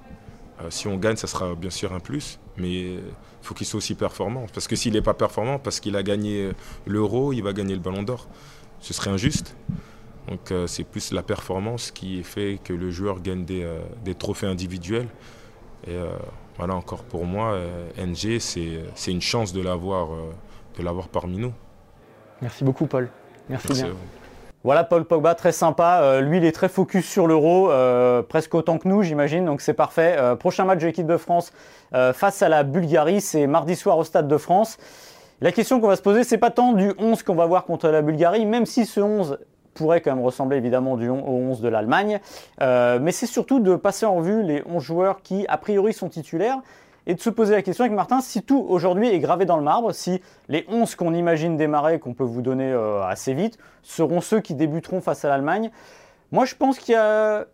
Euh, 0.62 0.70
si 0.70 0.88
on 0.88 0.96
gagne, 0.96 1.16
ça 1.16 1.26
sera 1.26 1.54
bien 1.54 1.68
sûr 1.68 1.92
un 1.92 2.00
plus, 2.00 2.38
mais 2.56 2.94
il 2.94 3.00
faut 3.42 3.52
qu'il 3.54 3.66
soit 3.66 3.78
aussi 3.78 3.94
performant. 3.94 4.46
Parce 4.54 4.66
que 4.66 4.76
s'il 4.76 4.94
n'est 4.94 5.02
pas 5.02 5.14
performant, 5.14 5.58
parce 5.58 5.80
qu'il 5.80 5.94
a 5.96 6.02
gagné 6.02 6.52
l'euro, 6.86 7.34
il 7.34 7.42
va 7.42 7.52
gagner 7.52 7.74
le 7.74 7.80
ballon 7.80 8.02
d'or. 8.02 8.28
Ce 8.80 8.94
serait 8.94 9.10
injuste. 9.10 9.54
Donc 10.30 10.52
c'est 10.66 10.84
plus 10.84 11.12
la 11.12 11.22
performance 11.22 11.90
qui 11.90 12.22
fait 12.22 12.60
que 12.62 12.72
le 12.72 12.90
joueur 12.90 13.20
gagne 13.20 13.44
des, 13.44 13.68
des 14.04 14.14
trophées 14.14 14.46
individuels. 14.46 15.08
Et 15.88 15.96
voilà, 16.56 16.74
encore 16.74 17.02
pour 17.02 17.26
moi, 17.26 17.58
NG, 17.98 18.38
c'est 18.38 19.10
une 19.10 19.20
chance 19.20 19.52
de 19.52 19.60
l'avoir 19.60 21.08
parmi 21.08 21.38
nous. 21.38 21.52
Merci 22.40 22.64
beaucoup, 22.64 22.86
Paul. 22.86 23.08
Merci, 23.48 23.72
bien. 23.72 23.88
Voilà 24.62 24.84
Paul 24.84 25.06
Pogba, 25.06 25.34
très 25.34 25.52
sympa. 25.52 26.00
Euh, 26.02 26.20
lui, 26.20 26.36
il 26.36 26.44
est 26.44 26.52
très 26.52 26.68
focus 26.68 27.06
sur 27.06 27.26
l'euro, 27.26 27.70
euh, 27.70 28.22
presque 28.22 28.54
autant 28.54 28.76
que 28.76 28.86
nous, 28.86 29.02
j'imagine, 29.02 29.46
donc 29.46 29.62
c'est 29.62 29.74
parfait. 29.74 30.16
Euh, 30.18 30.36
prochain 30.36 30.66
match 30.66 30.80
de 30.80 30.86
l'équipe 30.86 31.06
de 31.06 31.16
France 31.16 31.52
face 32.12 32.42
à 32.42 32.48
la 32.48 32.62
Bulgarie, 32.62 33.20
c'est 33.20 33.48
mardi 33.48 33.74
soir 33.74 33.98
au 33.98 34.04
Stade 34.04 34.28
de 34.28 34.36
France. 34.36 34.78
La 35.40 35.50
question 35.50 35.80
qu'on 35.80 35.88
va 35.88 35.96
se 35.96 36.02
poser, 36.02 36.22
c'est 36.22 36.38
pas 36.38 36.50
tant 36.50 36.72
du 36.72 36.92
11 36.98 37.22
qu'on 37.24 37.34
va 37.34 37.46
voir 37.46 37.64
contre 37.64 37.88
la 37.88 38.00
Bulgarie, 38.00 38.46
même 38.46 38.64
si 38.64 38.86
ce 38.86 39.00
11 39.00 39.38
pourrait 39.74 40.00
quand 40.00 40.14
même 40.14 40.24
ressembler 40.24 40.56
évidemment 40.56 40.96
du 40.96 41.08
11 41.08 41.60
de 41.60 41.68
l'Allemagne, 41.68 42.20
mais 42.60 43.12
c'est 43.12 43.26
surtout 43.26 43.60
de 43.60 43.76
passer 43.76 44.06
en 44.06 44.16
revue 44.16 44.42
les 44.42 44.62
11 44.66 44.82
joueurs 44.82 45.22
qui, 45.22 45.46
a 45.48 45.58
priori, 45.58 45.92
sont 45.92 46.08
titulaires 46.08 46.60
et 47.06 47.14
de 47.14 47.20
se 47.20 47.30
poser 47.30 47.54
la 47.54 47.62
question 47.62 47.84
avec 47.84 47.94
Martin 47.94 48.20
si 48.20 48.42
tout 48.42 48.64
aujourd'hui 48.68 49.08
est 49.08 49.18
gravé 49.18 49.44
dans 49.44 49.56
le 49.56 49.62
marbre, 49.62 49.92
si 49.92 50.20
les 50.48 50.66
11 50.68 50.94
qu'on 50.94 51.14
imagine 51.14 51.56
démarrer, 51.56 51.98
qu'on 51.98 52.14
peut 52.14 52.24
vous 52.24 52.42
donner 52.42 52.70
euh, 52.70 53.02
assez 53.02 53.34
vite, 53.34 53.58
seront 53.82 54.20
ceux 54.20 54.40
qui 54.40 54.54
débuteront 54.54 55.00
face 55.00 55.24
à 55.24 55.28
l'Allemagne. 55.28 55.70
Moi, 56.32 56.44
je 56.44 56.54
pense 56.54 56.78
qu'il 56.78 56.94
y 56.94 56.96
a 56.96 57.46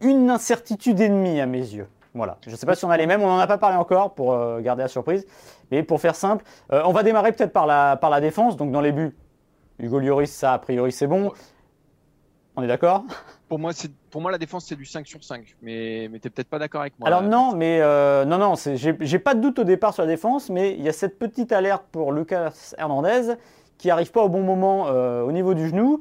une 0.00 0.30
incertitude 0.30 1.00
ennemie 1.00 1.40
à 1.40 1.46
mes 1.46 1.58
yeux. 1.60 1.88
Voilà. 2.14 2.38
Je 2.44 2.50
ne 2.50 2.56
sais 2.56 2.66
pas 2.66 2.74
si 2.74 2.84
on 2.84 2.90
a 2.90 2.96
les 2.96 3.06
mêmes, 3.06 3.22
on 3.22 3.28
n'en 3.28 3.38
a 3.38 3.46
pas 3.46 3.58
parlé 3.58 3.76
encore 3.76 4.14
pour 4.14 4.32
euh, 4.32 4.60
garder 4.60 4.82
la 4.82 4.88
surprise. 4.88 5.26
Mais 5.70 5.82
pour 5.82 6.00
faire 6.00 6.14
simple, 6.14 6.44
euh, 6.72 6.82
on 6.84 6.92
va 6.92 7.02
démarrer 7.02 7.32
peut-être 7.32 7.52
par 7.52 7.66
la 7.66 8.20
défense. 8.20 8.56
Donc 8.56 8.70
dans 8.70 8.80
les 8.80 8.92
buts, 8.92 9.16
Hugo 9.78 10.00
Lloris, 10.00 10.30
ça 10.30 10.54
a 10.54 10.58
priori 10.58 10.92
c'est 10.92 11.06
bon. 11.06 11.32
On 12.56 12.62
est 12.62 12.66
d'accord? 12.66 13.04
Pour 13.48 13.60
moi, 13.60 13.70
pour 14.10 14.20
moi, 14.20 14.32
la 14.32 14.38
défense, 14.38 14.66
c'est 14.66 14.74
du 14.74 14.84
5 14.84 15.06
sur 15.06 15.22
5. 15.22 15.56
Mais, 15.62 16.08
mais 16.10 16.18
tu 16.18 16.26
n'es 16.26 16.30
peut-être 16.30 16.48
pas 16.48 16.58
d'accord 16.58 16.80
avec 16.80 16.98
moi. 16.98 17.06
Alors, 17.06 17.22
non, 17.22 17.54
mais 17.54 17.78
euh, 17.80 18.24
non, 18.24 18.36
non, 18.36 18.54
j'ai 18.56 19.18
pas 19.20 19.34
de 19.34 19.40
doute 19.40 19.60
au 19.60 19.64
départ 19.64 19.94
sur 19.94 20.02
la 20.02 20.08
défense, 20.08 20.50
mais 20.50 20.74
il 20.74 20.82
y 20.82 20.88
a 20.88 20.92
cette 20.92 21.20
petite 21.20 21.52
alerte 21.52 21.84
pour 21.92 22.12
Lucas 22.12 22.74
Hernandez 22.76 23.34
qui 23.78 23.88
n'arrive 23.88 24.10
pas 24.10 24.22
au 24.22 24.28
bon 24.28 24.42
moment 24.42 24.88
euh, 24.88 25.22
au 25.22 25.30
niveau 25.30 25.54
du 25.54 25.68
genou. 25.68 26.00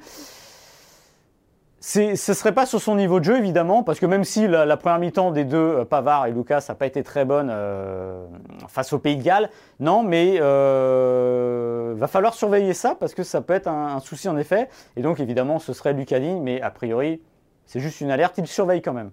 Ce 1.79 2.15
serait 2.15 2.53
pas 2.53 2.65
sur 2.65 2.81
son 2.81 2.95
niveau 2.95 3.19
de 3.19 3.25
jeu, 3.25 3.37
évidemment, 3.37 3.83
parce 3.83 3.99
que 3.99 4.05
même 4.05 4.23
si 4.23 4.47
la, 4.47 4.77
première 4.77 4.99
mi-temps 4.99 5.31
des 5.31 5.45
deux, 5.45 5.57
euh, 5.57 5.85
Pavard 5.85 6.25
et 6.25 6.31
Lucas, 6.31 6.65
n'a 6.67 6.75
pas 6.75 6.87
été 6.87 7.03
très 7.03 7.23
bonne 7.23 7.53
face 8.67 8.93
au 8.93 8.99
Pays 8.99 9.17
de 9.17 9.23
Galles, 9.23 9.49
non, 9.79 10.03
mais 10.03 10.37
euh, 10.39 11.93
va 11.95 12.07
falloir 12.07 12.33
surveiller 12.33 12.73
ça, 12.73 12.95
parce 12.95 13.13
que 13.13 13.23
ça 13.23 13.41
peut 13.41 13.53
être 13.53 13.67
un, 13.67 13.99
souci 13.99 14.27
en 14.27 14.37
effet. 14.37 14.69
Et 14.95 15.01
donc, 15.01 15.19
évidemment, 15.19 15.59
ce 15.59 15.73
serait 15.73 15.93
Lucadine, 15.93 16.41
mais 16.41 16.61
a 16.61 16.71
priori, 16.71 17.21
c'est 17.65 17.79
juste 17.79 18.01
une 18.01 18.11
alerte, 18.11 18.37
il 18.37 18.47
surveille 18.47 18.81
quand 18.81 18.93
même. 18.93 19.11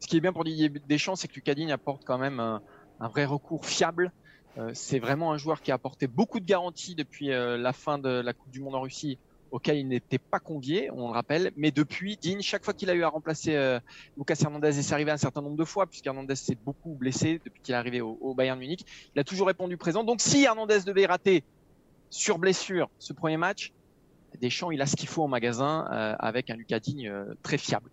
Ce 0.00 0.08
qui 0.08 0.16
est 0.16 0.20
bien 0.20 0.32
pour 0.32 0.44
Didier 0.44 0.68
Deschamps, 0.68 1.16
c'est 1.16 1.28
que 1.28 1.34
Lucadine 1.34 1.70
apporte 1.70 2.02
quand 2.04 2.18
même 2.18 2.40
un, 2.40 2.60
vrai 3.08 3.24
recours 3.24 3.66
fiable. 3.66 4.12
Euh, 4.58 4.70
c'est 4.74 4.98
vraiment 4.98 5.32
un 5.32 5.38
joueur 5.38 5.62
qui 5.62 5.70
a 5.70 5.74
apporté 5.74 6.06
beaucoup 6.06 6.40
de 6.40 6.44
garanties 6.44 6.94
depuis 6.94 7.32
euh, 7.32 7.56
la 7.56 7.72
fin 7.72 7.98
de 7.98 8.08
la 8.08 8.32
Coupe 8.32 8.50
du 8.50 8.60
Monde 8.60 8.74
en 8.74 8.80
Russie, 8.82 9.18
auquel 9.52 9.76
il 9.76 9.86
n'était 9.86 10.18
pas 10.18 10.40
convié, 10.40 10.90
on 10.90 11.08
le 11.08 11.12
rappelle. 11.12 11.52
Mais 11.56 11.70
depuis, 11.70 12.16
Digne, 12.16 12.40
chaque 12.40 12.64
fois 12.64 12.72
qu'il 12.74 12.90
a 12.90 12.94
eu 12.94 13.04
à 13.04 13.08
remplacer 13.08 13.54
euh, 13.54 13.78
Lucas 14.16 14.36
Hernandez, 14.40 14.78
et 14.78 14.82
c'est 14.82 14.94
arrivé 14.94 15.10
un 15.10 15.18
certain 15.18 15.42
nombre 15.42 15.56
de 15.56 15.64
fois, 15.64 15.86
puisqu'Hernandez 15.86 16.34
s'est 16.34 16.56
beaucoup 16.64 16.94
blessé 16.94 17.40
depuis 17.44 17.60
qu'il 17.62 17.74
est 17.74 17.78
arrivé 17.78 18.00
au, 18.00 18.34
Bayern 18.34 18.58
Munich, 18.58 18.84
il 19.14 19.20
a 19.20 19.24
toujours 19.24 19.46
répondu 19.46 19.76
présent. 19.76 20.04
Donc 20.04 20.20
si 20.20 20.42
Hernandez 20.42 20.80
devait 20.86 21.06
rater 21.06 21.44
sur 22.08 22.38
blessure 22.38 22.88
ce 22.98 23.12
premier 23.12 23.36
match, 23.36 23.72
Deschamps, 24.40 24.70
il 24.70 24.80
a 24.80 24.86
ce 24.86 24.96
qu'il 24.96 25.08
faut 25.08 25.22
en 25.22 25.28
magasin 25.28 25.86
euh, 25.92 26.14
avec 26.18 26.48
un 26.48 26.56
Lucas 26.56 26.80
Digne 26.80 27.08
euh, 27.08 27.24
très 27.42 27.58
fiable. 27.58 27.90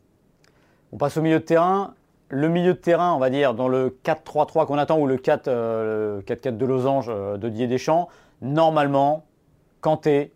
On 0.94 0.98
passe 0.98 1.18
au 1.18 1.22
milieu 1.22 1.40
de 1.40 1.44
terrain. 1.44 1.94
Le 2.30 2.48
milieu 2.48 2.74
de 2.74 2.80
terrain, 2.80 3.14
on 3.14 3.20
va 3.20 3.30
dire, 3.30 3.54
dans 3.54 3.68
le 3.68 3.98
4-3-3 4.06 4.66
qu'on 4.66 4.78
attend 4.78 4.98
ou 4.98 5.08
le 5.08 5.18
4-4 5.18 5.42
euh, 5.48 6.22
de 6.22 6.66
losange 6.66 7.08
de 7.08 7.50
Didier 7.50 7.68
Deschamps, 7.68 8.08
normalement, 8.42 9.26
Kanté, 9.82 10.32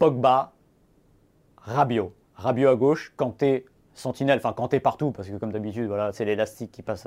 Pogba, 0.00 0.54
Rabiot. 1.58 2.12
Rabiot 2.34 2.70
à 2.70 2.74
gauche, 2.74 3.12
Kanté, 3.16 3.66
Sentinelle, 3.92 4.38
enfin 4.38 4.54
Kanté 4.54 4.80
partout, 4.80 5.10
parce 5.10 5.28
que 5.28 5.36
comme 5.36 5.52
d'habitude, 5.52 5.86
voilà, 5.88 6.10
c'est 6.12 6.24
l'élastique 6.24 6.72
qui 6.72 6.80
passe, 6.80 7.06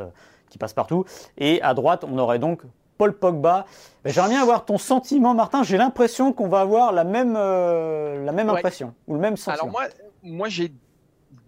qui 0.49 0.59
passe 0.59 0.73
partout. 0.73 1.03
Et 1.39 1.59
à 1.63 1.73
droite, 1.73 2.05
on 2.07 2.17
aurait 2.19 2.37
donc 2.37 2.61
Paul 2.99 3.17
Pogba. 3.17 3.65
J'aimerais 4.05 4.29
bien 4.29 4.41
avoir 4.43 4.63
ton 4.63 4.77
sentiment, 4.77 5.33
Martin. 5.33 5.63
J'ai 5.63 5.77
l'impression 5.77 6.33
qu'on 6.33 6.47
va 6.47 6.61
avoir 6.61 6.91
la 6.91 7.03
même, 7.03 7.33
euh, 7.35 8.23
la 8.23 8.31
même 8.31 8.51
impression 8.51 8.93
ou 9.07 9.15
le 9.15 9.19
même 9.19 9.37
sentiment. 9.37 9.63
Alors 9.63 9.71
moi, 9.71 9.83
moi 10.21 10.49
j'ai 10.49 10.71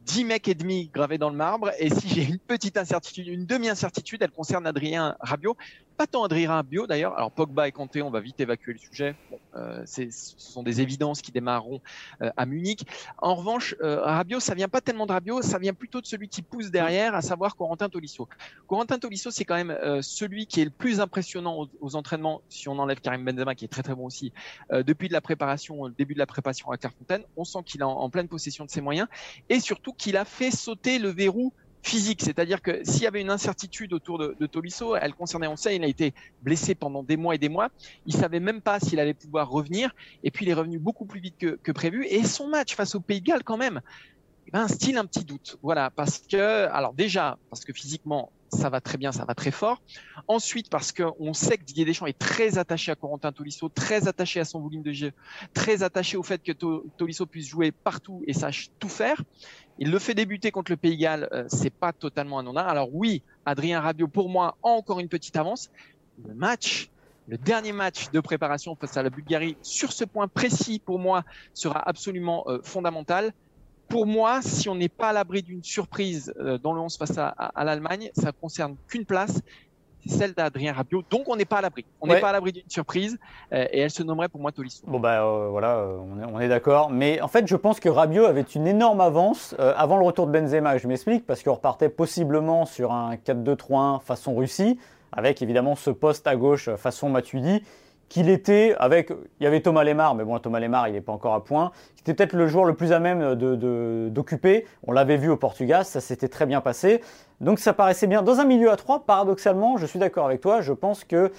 10 0.05 0.25
mecs 0.25 0.47
et 0.47 0.55
demi 0.55 0.89
gravés 0.91 1.19
dans 1.19 1.29
le 1.29 1.35
marbre. 1.35 1.71
Et 1.77 1.91
si 1.91 2.09
j'ai 2.09 2.23
une 2.23 2.39
petite 2.39 2.75
incertitude, 2.77 3.27
une 3.27 3.45
demi-incertitude, 3.45 4.23
elle 4.23 4.31
concerne 4.31 4.65
Adrien 4.65 5.15
Rabiot. 5.19 5.55
Pas 5.97 6.07
tant 6.07 6.23
Adrien 6.23 6.49
Rabiot 6.49 6.87
d'ailleurs. 6.87 7.15
Alors 7.15 7.31
Pogba 7.31 7.67
et 7.67 7.71
Kanté, 7.71 8.01
on 8.01 8.09
va 8.09 8.19
vite 8.19 8.39
évacuer 8.41 8.73
le 8.73 8.79
sujet. 8.79 9.15
Euh, 9.55 9.83
ce 9.85 10.09
sont 10.11 10.61
des 10.61 10.81
évidences 10.81 11.21
qui 11.21 11.31
démarreront 11.31 11.79
euh, 12.21 12.29
à 12.35 12.45
Munich. 12.45 12.85
En 13.17 13.35
revanche, 13.35 13.75
euh, 13.81 14.01
Rabiot, 14.01 14.41
ça 14.41 14.55
vient 14.55 14.67
pas 14.67 14.81
tellement 14.81 15.05
de 15.05 15.13
Rabiot, 15.13 15.41
ça 15.41 15.57
vient 15.57 15.73
plutôt 15.73 16.01
de 16.01 16.05
celui 16.05 16.27
qui 16.27 16.41
pousse 16.41 16.69
derrière, 16.69 17.15
à 17.15 17.21
savoir 17.21 17.55
Corentin 17.55 17.87
Tolisso. 17.87 18.27
Corentin 18.67 18.99
Tolisso, 18.99 19.31
c'est 19.31 19.45
quand 19.45 19.55
même 19.55 19.77
celui 20.01 20.47
qui 20.47 20.61
est 20.61 20.65
le 20.65 20.71
plus 20.71 20.99
impressionnant 20.99 21.67
aux, 21.79 21.95
entraînements, 21.95 22.41
si 22.49 22.67
on 22.67 22.77
enlève 22.77 22.99
Karim 22.99 23.23
Benzema, 23.23 23.55
qui 23.55 23.65
est 23.65 23.69
très 23.69 23.83
très 23.83 23.95
bon 23.95 24.05
aussi, 24.05 24.33
depuis 24.71 25.07
de 25.07 25.13
la 25.13 25.21
préparation, 25.21 25.85
le 25.85 25.93
début 25.93 26.13
de 26.13 26.19
la 26.19 26.25
préparation 26.25 26.71
à 26.71 26.77
Clairefontaine. 26.77 27.23
On 27.37 27.45
sent 27.45 27.59
qu'il 27.65 27.81
est 27.81 27.85
en 27.85 28.09
pleine 28.09 28.27
possession 28.27 28.65
de 28.65 28.69
ses 28.69 28.81
moyens 28.81 29.07
et 29.49 29.59
surtout 29.59 29.93
qu'il 29.93 30.17
a 30.17 30.25
fait 30.25 30.51
sauter 30.51 30.99
le 30.99 31.09
verrou 31.09 31.53
physique, 31.85 32.21
c'est-à-dire 32.21 32.61
que 32.61 32.83
s'il 32.83 33.03
y 33.03 33.07
avait 33.07 33.21
une 33.21 33.29
incertitude 33.29 33.93
autour 33.93 34.17
de, 34.17 34.45
Tolisso, 34.47 34.95
elle 34.95 35.13
concernait, 35.13 35.47
on 35.47 35.55
sait, 35.55 35.75
il 35.75 35.83
a 35.83 35.87
été 35.87 36.13
blessé 36.41 36.73
pendant 36.73 37.03
des 37.03 37.15
mois 37.15 37.35
et 37.35 37.37
des 37.37 37.49
mois, 37.49 37.69
il 38.05 38.13
savait 38.13 38.39
même 38.39 38.61
pas 38.61 38.79
s'il 38.79 38.99
allait 38.99 39.13
pouvoir 39.13 39.49
revenir, 39.49 39.93
et 40.23 40.31
puis 40.31 40.45
il 40.45 40.49
est 40.49 40.53
revenu 40.53 40.79
beaucoup 40.79 41.05
plus 41.05 41.19
vite 41.19 41.37
que, 41.37 41.71
prévu, 41.71 42.05
et 42.05 42.23
son 42.23 42.47
match 42.47 42.75
face 42.75 42.95
au 42.95 42.99
Pays 42.99 43.21
de 43.21 43.25
Galles 43.25 43.43
quand 43.43 43.57
même, 43.57 43.81
eh 44.47 44.51
ben, 44.51 44.67
style 44.67 44.97
un 44.97 45.05
petit 45.05 45.25
doute, 45.25 45.57
voilà, 45.61 45.91
parce 45.91 46.19
que, 46.19 46.67
alors 46.67 46.93
déjà, 46.93 47.37
parce 47.49 47.63
que 47.63 47.73
physiquement, 47.73 48.31
ça 48.55 48.69
va 48.69 48.81
très 48.81 48.97
bien, 48.97 49.11
ça 49.11 49.25
va 49.25 49.35
très 49.35 49.51
fort. 49.51 49.81
Ensuite, 50.27 50.69
parce 50.69 50.91
qu'on 50.91 51.33
sait 51.33 51.57
que 51.57 51.63
Didier 51.63 51.85
Deschamps 51.85 52.05
est 52.05 52.17
très 52.17 52.57
attaché 52.57 52.91
à 52.91 52.95
Corentin 52.95 53.31
Tolisso, 53.31 53.69
très 53.69 54.07
attaché 54.07 54.39
à 54.39 54.45
son 54.45 54.61
volume 54.61 54.81
de 54.81 54.91
jeu, 54.91 55.11
très 55.53 55.83
attaché 55.83 56.17
au 56.17 56.23
fait 56.23 56.41
que 56.41 56.51
Tolisso 56.97 57.25
puisse 57.25 57.47
jouer 57.47 57.71
partout 57.71 58.23
et 58.27 58.33
sache 58.33 58.69
tout 58.79 58.89
faire. 58.89 59.21
Il 59.77 59.91
le 59.91 59.99
fait 59.99 60.13
débuter 60.13 60.51
contre 60.51 60.71
le 60.71 60.77
Pays 60.77 60.97
Galles, 60.97 61.27
euh, 61.33 61.45
c'est 61.47 61.73
pas 61.73 61.91
totalement 61.91 62.39
anodin. 62.39 62.63
Alors 62.63 62.89
oui, 62.93 63.21
Adrien 63.45 63.81
Rabiot, 63.81 64.07
pour 64.07 64.29
moi, 64.29 64.57
encore 64.63 64.99
une 64.99 65.09
petite 65.09 65.35
avance. 65.35 65.69
Le 66.25 66.33
match, 66.33 66.89
le 67.27 67.37
dernier 67.37 67.73
match 67.73 68.09
de 68.11 68.19
préparation 68.21 68.75
face 68.75 68.95
à 68.95 69.03
la 69.03 69.09
Bulgarie, 69.09 69.57
sur 69.61 69.91
ce 69.91 70.05
point 70.05 70.27
précis, 70.27 70.79
pour 70.79 70.99
moi, 70.99 71.23
sera 71.53 71.87
absolument 71.87 72.45
euh, 72.47 72.59
fondamental 72.63 73.33
pour 73.87 74.07
moi, 74.07 74.41
si 74.41 74.67
on 74.69 74.75
n'est 74.75 74.89
pas 74.89 75.09
à 75.09 75.13
l'abri 75.13 75.43
d'une 75.43 75.63
surprise 75.63 76.33
euh, 76.39 76.57
dans 76.57 76.73
le 76.73 76.81
11 76.81 76.97
face 76.97 77.17
à, 77.17 77.63
l'Allemagne, 77.63 78.09
ça 78.15 78.31
concerne 78.31 78.75
qu'une 78.87 79.05
place, 79.05 79.41
celle 80.05 80.33
d'Adrien 80.33 80.73
Rabiot. 80.73 81.03
Donc 81.09 81.27
on 81.27 81.35
n'est 81.35 81.45
pas 81.45 81.57
à 81.57 81.61
l'abri. 81.61 81.85
On 82.01 82.07
n'est 82.07 82.19
pas 82.19 82.29
à 82.29 82.33
l'abri 82.33 82.51
d'une 82.51 82.69
surprise 82.69 83.17
euh, 83.53 83.65
et 83.71 83.79
elle 83.79 83.91
se 83.91 84.03
nommerait 84.03 84.29
pour 84.29 84.41
moi 84.41 84.51
Tolisso. 84.51 84.83
Bon 84.87 84.99
bah 84.99 85.23
euh, 85.23 85.47
voilà, 85.49 85.85
on 86.31 86.39
est, 86.39 86.47
d'accord. 86.47 86.89
Mais 86.89 87.21
en 87.21 87.27
fait, 87.27 87.47
je 87.47 87.55
pense 87.55 87.79
que 87.79 87.89
Rabiot 87.89 88.25
avait 88.25 88.41
une 88.41 88.67
énorme 88.67 89.01
avance 89.01 89.55
avant 89.57 89.97
le 89.97 90.05
retour 90.05 90.27
de 90.27 90.31
Benzema. 90.31 90.77
Je 90.77 90.87
m'explique 90.87 91.25
parce 91.25 91.43
qu'on 91.43 91.53
repartait 91.53 91.89
possiblement 91.89 92.65
sur 92.65 92.91
un 92.91 93.15
4-2-3-1 93.15 94.01
façon 94.01 94.35
Russie, 94.35 94.79
avec 95.11 95.41
évidemment 95.41 95.75
ce 95.75 95.89
poste 95.89 96.27
à 96.27 96.35
gauche 96.35 96.69
façon 96.75 97.09
Matuidi 97.09 97.63
qu'il 98.09 98.29
était 98.29 98.75
avec. 98.79 99.11
Il 99.39 99.43
y 99.43 99.47
avait 99.47 99.61
Thomas 99.61 99.83
Lemar, 99.83 100.15
mais 100.15 100.23
bon, 100.23 100.37
Thomas 100.39 100.59
Lemar, 100.59 100.87
il 100.87 100.93
n'est 100.93 101.01
pas 101.01 101.11
encore 101.11 101.33
à 101.33 101.43
point. 101.43 101.71
C'était 101.95 102.13
peut-être 102.13 102.33
le 102.33 102.47
joueur 102.47 102.65
le 102.65 102.73
plus 102.73 102.91
à 102.91 102.99
même 102.99 103.35
d'occuper. 103.35 104.61
De, 104.61 104.65
On 104.83 104.91
l'avait 104.91 105.17
vu 105.17 105.29
au 105.29 105.37
Portugal, 105.37 105.85
ça 105.85 106.01
s'était 106.01 106.27
très 106.27 106.45
bien 106.45 106.61
passé. 106.61 107.01
Donc 107.41 107.59
ça 107.59 107.73
paraissait 107.73 108.07
bien. 108.07 108.21
Dans 108.21 108.39
un 108.39 108.45
milieu 108.45 108.71
à 108.71 108.77
3, 108.77 109.05
paradoxalement, 109.05 109.77
je 109.77 109.85
suis 109.85 109.99
d'accord 109.99 110.25
avec 110.25 110.41
toi, 110.41 110.61
je 110.61 110.73
pense 110.73 111.03
que 111.03 111.31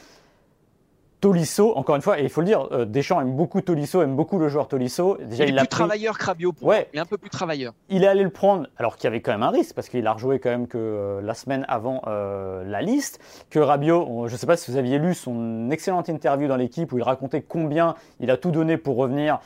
Tolisso, 1.21 1.73
encore 1.77 1.97
une 1.97 2.03
fois, 2.03 2.21
et 2.21 2.23
il 2.23 2.29
faut 2.29 2.43
le 2.43 2.47
dire, 2.47 2.69
euh, 2.73 2.85
Deschamps 2.85 3.21
aime 3.21 3.35
beaucoup 3.35 3.63
Tolisso, 3.63 4.03
aime 4.03 4.15
beaucoup 4.15 4.39
le 4.39 4.49
joueur 4.49 4.69
Tolisso. 4.69 5.17
Déjà, 5.25 5.45
il, 5.45 5.57
est 5.57 5.59
plus 5.59 5.69
travailleur 5.69 6.19
que 6.19 6.25
Rabiot, 6.25 6.53
pour 6.53 6.69
ouais. 6.69 6.89
il 6.93 6.99
est 6.99 7.01
un 7.01 7.07
peu 7.07 7.17
plus 7.17 7.31
travailleur. 7.31 7.73
Il 7.89 8.05
est 8.05 8.07
allé 8.07 8.23
le 8.23 8.31
prendre, 8.31 8.69
alors 8.77 8.97
qu'il 8.97 9.05
y 9.05 9.07
avait 9.09 9.23
quand 9.23 9.33
même 9.33 9.43
un 9.43 9.51
risque, 9.51 9.75
parce 9.75 9.89
qu'il 9.89 10.07
a 10.07 10.13
rejoué 10.13 10.39
quand 10.39 10.51
même 10.51 10.69
que 10.69 10.77
euh, 10.79 11.21
la 11.23 11.33
semaine 11.33 11.65
avant 11.69 12.03
euh, 12.07 12.65
la 12.65 12.83
liste. 12.83 13.19
Que 13.49 13.59
Rabiot, 13.59 14.29
je 14.29 14.33
ne 14.33 14.39
sais 14.39 14.47
pas 14.47 14.57
si 14.57 14.71
vous 14.71 14.77
aviez 14.77 14.99
lu 14.99 15.15
son 15.15 15.71
excellente 15.71 16.11
interview 16.11 16.49
dans 16.49 16.57
l'équipe 16.57 16.93
où 16.93 16.99
il 16.99 17.03
racontait 17.03 17.41
combien 17.41 17.95
il 18.21 18.31
a 18.31 18.37
tout 18.37 18.51
donné 18.51 18.77
pour 18.77 18.97
revenir, 18.97 19.41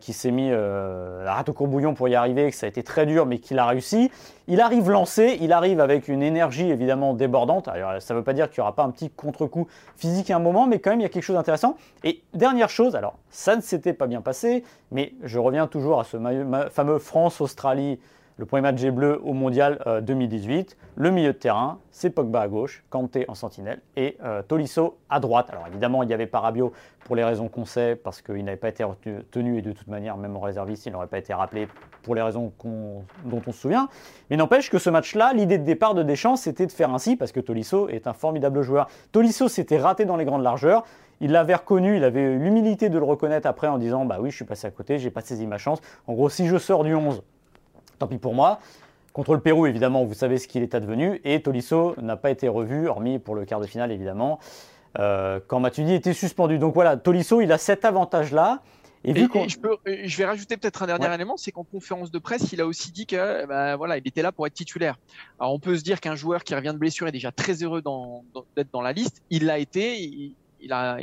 qu'il 0.00 0.14
s'est 0.14 0.30
mis 0.30 0.50
à 0.50 1.34
rate 1.34 1.50
au 1.50 1.52
courbouillon 1.52 1.94
pour 1.94 2.08
y 2.08 2.14
arriver, 2.14 2.50
que 2.50 2.56
ça 2.56 2.66
a 2.66 2.68
été 2.68 2.82
très 2.82 3.06
dur, 3.06 3.26
mais 3.26 3.38
qu'il 3.38 3.58
a 3.58 3.66
réussi. 3.66 4.10
Il 4.48 4.60
arrive 4.60 4.90
lancé, 4.90 5.38
il 5.40 5.52
arrive 5.52 5.80
avec 5.80 6.08
une 6.08 6.22
énergie 6.22 6.68
évidemment 6.70 7.14
débordante. 7.14 7.68
Ça 8.00 8.14
ne 8.14 8.18
veut 8.18 8.24
pas 8.24 8.32
dire 8.32 8.50
qu'il 8.50 8.60
n'y 8.60 8.62
aura 8.62 8.74
pas 8.74 8.82
un 8.82 8.90
petit 8.90 9.10
contre-coup 9.10 9.68
physique 9.96 10.30
à 10.30 10.36
un 10.36 10.40
moment, 10.40 10.66
mais 10.66 10.78
quand 10.78 10.90
même, 10.90 11.00
il 11.00 11.04
y 11.04 11.06
a 11.06 11.08
quelque 11.08 11.22
chose 11.22 11.36
d'intéressant. 11.36 11.76
Et 12.04 12.22
dernière 12.34 12.68
chose, 12.68 12.96
alors, 12.96 13.14
ça 13.30 13.54
ne 13.56 13.60
s'était 13.60 13.92
pas 13.92 14.06
bien 14.06 14.20
passé, 14.20 14.64
mais 14.90 15.14
je 15.22 15.38
reviens 15.38 15.66
toujours 15.66 16.00
à 16.00 16.04
ce 16.04 16.16
fameux 16.70 16.98
France-Australie 16.98 17.98
le 18.36 18.46
premier 18.46 18.62
match 18.62 18.80
des 18.80 18.90
Bleus 18.90 19.20
au 19.24 19.34
Mondial 19.34 19.78
2018. 20.02 20.76
Euh, 20.78 20.92
le 20.96 21.10
milieu 21.10 21.32
de 21.32 21.38
terrain, 21.38 21.78
c'est 21.90 22.10
Pogba 22.10 22.40
à 22.40 22.48
gauche, 22.48 22.84
Kanté 22.90 23.24
en 23.28 23.34
sentinelle 23.34 23.80
et 23.96 24.16
euh, 24.24 24.42
Tolisso 24.42 24.98
à 25.10 25.20
droite. 25.20 25.48
Alors 25.50 25.66
évidemment, 25.66 26.02
il 26.02 26.08
y 26.08 26.14
avait 26.14 26.26
Parabio 26.26 26.72
pour 27.04 27.16
les 27.16 27.24
raisons 27.24 27.48
qu'on 27.48 27.64
sait, 27.64 27.96
parce 27.96 28.22
qu'il 28.22 28.44
n'avait 28.44 28.56
pas 28.56 28.68
été 28.68 28.84
tenu 29.30 29.58
et 29.58 29.62
de 29.62 29.72
toute 29.72 29.88
manière, 29.88 30.16
même 30.16 30.36
en 30.36 30.40
réserviste, 30.40 30.86
il 30.86 30.92
n'aurait 30.92 31.08
pas 31.08 31.18
été 31.18 31.34
rappelé 31.34 31.68
pour 32.02 32.14
les 32.14 32.22
raisons 32.22 32.52
dont 32.64 33.42
on 33.46 33.52
se 33.52 33.58
souvient. 33.58 33.88
Mais 34.30 34.36
n'empêche 34.36 34.70
que 34.70 34.78
ce 34.78 34.90
match-là, 34.90 35.32
l'idée 35.34 35.58
de 35.58 35.64
départ 35.64 35.94
de 35.94 36.02
Deschamps, 36.02 36.36
c'était 36.36 36.66
de 36.66 36.72
faire 36.72 36.90
ainsi, 36.94 37.16
parce 37.16 37.32
que 37.32 37.40
Tolisso 37.40 37.88
est 37.88 38.06
un 38.06 38.12
formidable 38.12 38.62
joueur. 38.62 38.88
Tolisso 39.10 39.48
s'était 39.48 39.78
raté 39.78 40.04
dans 40.04 40.16
les 40.16 40.24
grandes 40.24 40.42
largeurs. 40.42 40.84
Il 41.20 41.32
l'avait 41.32 41.54
reconnu, 41.54 41.96
il 41.96 42.04
avait 42.04 42.36
l'humilité 42.36 42.88
de 42.88 42.98
le 42.98 43.04
reconnaître 43.04 43.46
après 43.46 43.68
en 43.68 43.78
disant 43.78 44.04
Bah 44.04 44.18
oui, 44.20 44.30
je 44.30 44.36
suis 44.36 44.44
passé 44.44 44.66
à 44.66 44.70
côté, 44.70 44.98
j'ai 44.98 45.10
pas 45.10 45.20
saisi 45.20 45.46
ma 45.46 45.58
chance. 45.58 45.80
En 46.06 46.14
gros, 46.14 46.28
si 46.28 46.48
je 46.48 46.56
sors 46.56 46.82
du 46.82 46.94
11, 46.94 47.22
tant 48.02 48.08
pis 48.08 48.18
pour 48.18 48.34
moi. 48.34 48.58
Contre 49.12 49.34
le 49.34 49.40
Pérou, 49.40 49.66
évidemment, 49.66 50.04
vous 50.04 50.14
savez 50.14 50.38
ce 50.38 50.48
qu'il 50.48 50.62
est 50.62 50.74
advenu. 50.74 51.20
Et 51.24 51.40
Tolisso 51.40 51.94
n'a 52.00 52.16
pas 52.16 52.30
été 52.30 52.48
revu, 52.48 52.88
hormis 52.88 53.18
pour 53.18 53.34
le 53.34 53.44
quart 53.44 53.60
de 53.60 53.66
finale, 53.66 53.92
évidemment, 53.92 54.40
euh, 54.98 55.38
quand 55.46 55.60
Matuidi 55.60 55.94
était 55.94 56.14
suspendu. 56.14 56.58
Donc 56.58 56.74
voilà, 56.74 56.96
Tolisso, 56.96 57.40
il 57.40 57.52
a 57.52 57.58
cet 57.58 57.84
avantage-là. 57.84 58.62
Et, 59.04 59.14
je, 59.14 59.58
peux, 59.58 59.76
je, 59.84 60.16
vais 60.16 60.24
rajouter 60.24 60.56
peut-être 60.56 60.84
un 60.84 60.86
dernier 60.86 61.12
élément, 61.12 61.36
c'est 61.36 61.50
qu'en 61.50 61.64
conférence 61.64 62.12
de 62.12 62.20
presse, 62.20 62.52
il 62.52 62.60
a 62.60 62.66
aussi 62.66 62.92
dit 62.92 63.04
que 63.04 63.46
bah, 63.46 63.74
voilà, 63.74 63.98
il 63.98 64.06
était 64.06 64.22
là 64.22 64.30
pour 64.30 64.46
être 64.46 64.54
titulaire. 64.54 64.96
Alors 65.40 65.52
on 65.52 65.58
peut 65.58 65.76
se 65.76 65.82
dire 65.82 66.00
qu'un 66.00 66.14
joueur 66.14 66.44
qui 66.44 66.54
revient 66.54 66.70
de 66.72 66.78
blessure 66.78 67.08
est 67.08 67.12
déjà 67.12 67.32
très 67.32 67.64
heureux 67.64 67.82
d'être 68.56 68.70
dans 68.70 68.80
la 68.80 68.92
liste. 68.92 69.22
Il 69.28 69.46
l'a 69.46 69.58
été. 69.58 70.34
Il, 70.60 70.72
a, 70.72 70.98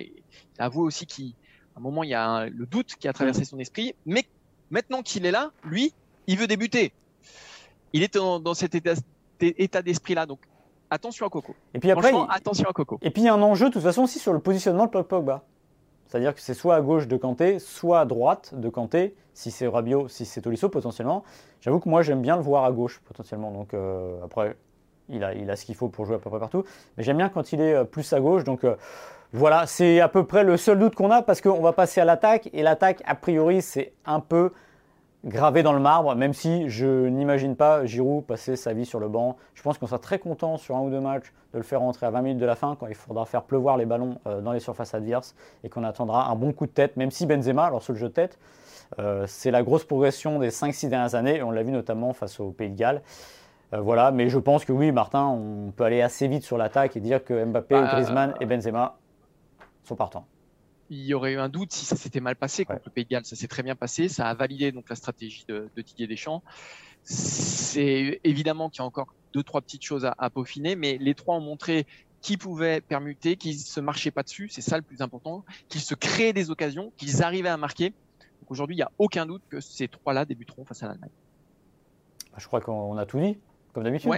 avoué 0.59 0.83
aussi 0.83 1.05
qu'à 1.05 1.23
un 1.75 1.81
moment 1.81 2.03
il 2.03 2.09
y 2.09 2.13
a 2.13 2.45
le 2.45 2.65
doute 2.65 2.95
qui 2.97 3.09
a 3.09 3.13
traversé 3.13 3.43
son 3.43 3.59
esprit. 3.59 3.93
Mais 4.05 4.23
maintenant 4.71 5.01
qu'il 5.01 5.25
est 5.25 5.31
là, 5.31 5.51
lui, 5.65 5.93
il 6.30 6.38
veut 6.38 6.48
débuter. 6.48 6.94
Il 7.92 8.04
est 8.04 8.13
dans, 8.13 8.54
cet 8.54 8.76
état, 8.76 9.82
d'esprit-là. 9.82 10.28
Donc, 10.28 10.39
attention 10.92 11.26
à 11.26 11.30
Coco. 11.30 11.56
Et 11.74 11.80
puis 11.80 11.89
après, 11.89 12.13
attention 12.30 12.70
à 12.70 12.72
Coco. 12.74 13.00
Et 13.02 13.10
puis, 13.10 13.24
il 13.24 13.26
y 13.26 13.30
a 13.30 13.34
un 13.34 13.42
enjeu, 13.42 13.70
de 13.70 13.74
toute 13.74 13.82
façon, 13.82 14.04
aussi 14.04 14.20
sur 14.20 14.32
le 14.32 14.39
positionnement 14.39 14.86
de 14.86 15.02
Pogba. 15.02 15.44
C'est-à-dire 16.06 16.36
que 16.36 16.42
c'est 16.42 16.54
soit 16.54 16.76
à 16.76 16.82
gauche 16.82 17.08
de 17.08 17.18
Kanté, 17.18 17.58
soit 17.58 18.02
à 18.02 18.06
droite 18.06 18.54
de 18.54 18.70
Kanté, 18.70 19.15
si 19.34 19.50
c'est 19.50 19.68
Rabiot, 19.68 20.08
si 20.08 20.26
c'est 20.26 20.42
Tolisso 20.42 20.70
potentiellement. 20.70 21.24
J'avoue 21.62 21.80
que 21.80 21.88
moi 21.88 22.02
j'aime 22.02 22.22
bien 22.22 22.36
le 22.36 22.42
voir 22.42 22.63
à 22.63 22.72
gauche 22.72 23.00
potentiellement. 23.06 23.52
Donc 23.52 23.76
euh, 23.76 24.24
après, 24.24 24.56
il 25.08 25.24
a, 25.24 25.36
il 25.36 25.50
a 25.52 25.56
ce 25.56 25.65
qu'il 25.65 25.76
faut 25.76 25.88
pour 25.88 26.06
jouer 26.06 26.15
à 26.15 26.20
peu 26.20 26.32
près 26.32 26.39
partout. 26.39 26.63
Mais 26.98 27.04
j'aime 27.04 27.18
bien 27.18 27.30
quand 27.30 27.54
il 27.54 27.62
est 27.62 27.76
euh, 27.76 27.84
plus 27.84 28.12
à 28.13 28.20
gauche. 28.20 28.44
Donc 28.44 28.63
euh, 28.63 28.76
voilà, 29.34 29.68
c'est 29.68 30.00
à 30.00 30.08
peu 30.08 30.26
près 30.26 30.44
le 30.44 30.58
seul 30.58 30.80
doute 30.80 30.96
qu'on 30.96 31.12
a 31.12 31.22
parce 31.22 31.42
qu'on 31.42 31.62
va 31.62 31.74
passer 31.74 32.02
à 32.02 32.06
l'attaque. 32.06 32.50
Et 32.54 32.63
l'attaque, 32.63 33.04
a 33.06 33.13
priori, 33.13 33.62
c'est 33.62 33.94
un 34.06 34.20
peu 34.20 34.52
gravé 35.25 35.63
dans 35.63 35.73
le 35.73 35.79
marbre, 35.79 36.15
même 36.15 36.34
si 36.34 36.69
je 36.69 37.08
n'imagine 37.08 37.55
pas 37.55 37.86
Giroud 37.86 38.25
passer 38.25 38.55
sa 38.55 38.73
vie 38.73 38.86
sur 38.86 38.99
le 38.99 39.10
banc. 39.10 39.38
Je 39.53 39.62
pense 39.62 39.77
qu'on 39.77 39.88
sera 39.88 39.99
très 39.99 40.19
content 40.19 40.58
sur 40.58 40.75
un 40.75 40.82
ou 40.82 40.89
deux 40.89 41.01
matchs 41.01 41.34
de 41.53 41.58
le 41.58 41.63
faire 41.63 41.82
rentrer 41.82 42.05
à 42.05 42.12
20 42.12 42.21
minutes 42.21 42.39
de 42.39 42.45
la 42.45 42.55
fin 42.55 42.77
quand 42.79 42.88
il 42.88 42.95
faudra 42.95 43.25
faire 43.25 43.43
pleuvoir 43.43 43.77
les 43.77 43.86
ballons 43.86 44.19
euh, 44.27 44.41
dans 44.41 44.53
les 44.53 44.60
surfaces 44.60 44.93
adverses 44.93 45.36
et 45.63 45.69
qu'on 45.69 45.84
attendra 45.84 46.29
un 46.29 46.36
bon 46.36 46.53
coup 46.53 46.65
de 46.65 46.71
tête, 46.71 46.95
même 46.95 47.12
si 47.12 47.25
Benzema, 47.25 47.65
alors 47.65 47.84
sur 47.84 47.93
le 47.93 47.99
jeu 47.99 48.08
de 48.08 48.13
tête, 48.13 48.39
euh, 48.97 49.25
c'est 49.27 49.51
la 49.51 49.62
grosse 49.62 49.84
progression 49.84 50.39
des 50.39 50.49
5-6 50.49 50.89
dernières 50.89 51.15
années, 51.15 51.38
et 51.38 51.43
on 51.43 51.51
l'a 51.51 51.63
vu 51.63 51.71
notamment 51.71 52.13
face 52.13 52.39
au 52.39 52.51
Pays 52.51 52.69
de 52.69 52.75
Galles. 52.75 53.01
Euh, 53.73 53.82
voilà, 53.82 54.12
mais 54.12 54.29
je 54.29 54.39
pense 54.39 54.65
que 54.65 54.71
oui, 54.71 54.91
Martin, 54.91 55.25
on 55.25 55.71
peut 55.71 55.84
aller 55.84 56.01
assez 56.01 56.27
vite 56.27 56.43
sur 56.43 56.58
l'attaque 56.58 56.97
et 56.97 56.99
dire 56.99 57.23
que 57.23 57.45
Mbappé, 57.45 57.75
bah, 57.75 57.88
Griezmann 57.91 58.34
et 58.39 58.45
Benzema 58.45 58.97
sont 59.84 59.95
partants 59.95 60.25
il 60.89 61.06
y 61.06 61.13
aurait 61.13 61.34
eu 61.34 61.39
un 61.39 61.49
doute 61.49 61.71
si 61.71 61.86
ça 61.86 61.95
s'était 61.95 62.19
mal 62.19 62.36
passé 62.36 62.65
contre 62.65 62.82
le 62.86 62.91
Pays 62.91 63.06
de 63.06 63.10
Galles. 63.10 63.25
Ça 63.25 63.36
s'est 63.36 63.47
très 63.47 63.63
bien 63.63 63.75
passé. 63.75 64.10
Ça 64.10 64.28
a 64.28 64.34
validé 64.34 64.71
donc 64.71 64.89
la 64.89 64.95
stratégie 64.95 65.45
de, 65.47 65.69
Didier 65.78 66.08
Deschamps. 66.08 66.43
C'est 67.04 68.19
évidemment 68.23 68.69
qu'il 68.69 68.80
y 68.80 68.82
a 68.82 68.86
encore 68.86 69.13
deux 69.34 69.43
trois 69.43 69.62
petites 69.62 69.84
choses 69.84 70.10
à, 70.17 70.30
peaufiner, 70.30 70.75
mais 70.75 70.97
les 70.97 71.13
trois 71.13 71.36
ont 71.36 71.41
montré 71.41 71.86
qu'ils 72.21 72.38
pouvaient 72.38 72.82
permuter, 72.82 73.38
qu'ils 73.38 73.60
se 73.60 73.80
marchaient 73.80 74.12
pas 74.12 74.23
dessus. 74.23 74.49
C'est 74.49 74.62
ça 74.62 74.78
le 74.78 74.84
plus 74.84 75.02
important. 75.02 75.45
Qu'ils 75.69 75.82
se 75.82 75.95
créaient 75.95 76.34
des 76.34 76.52
occasions, 76.52 76.91
qu'ils 76.97 77.23
arrivaient 77.23 77.49
à 77.49 77.58
marquer. 77.58 77.91
Donc 78.41 78.49
aujourd'hui, 78.52 78.75
il 78.75 78.80
n'y 78.80 78.84
a 78.84 78.91
aucun 78.97 79.25
doute 79.25 79.43
que 79.49 79.60
ces 79.60 79.88
trois-là 79.88 80.25
débuteront 80.25 80.65
face 80.65 80.84
à 80.84 80.88
l'Allemagne. 80.88 81.12
Bah, 82.32 82.38
je 82.39 82.47
crois 82.47 82.62
qu'on 82.62 82.97
a 82.97 83.06
tout 83.06 83.19
dit, 83.19 83.38
comme 83.73 83.84
d'habitude. 83.84 84.12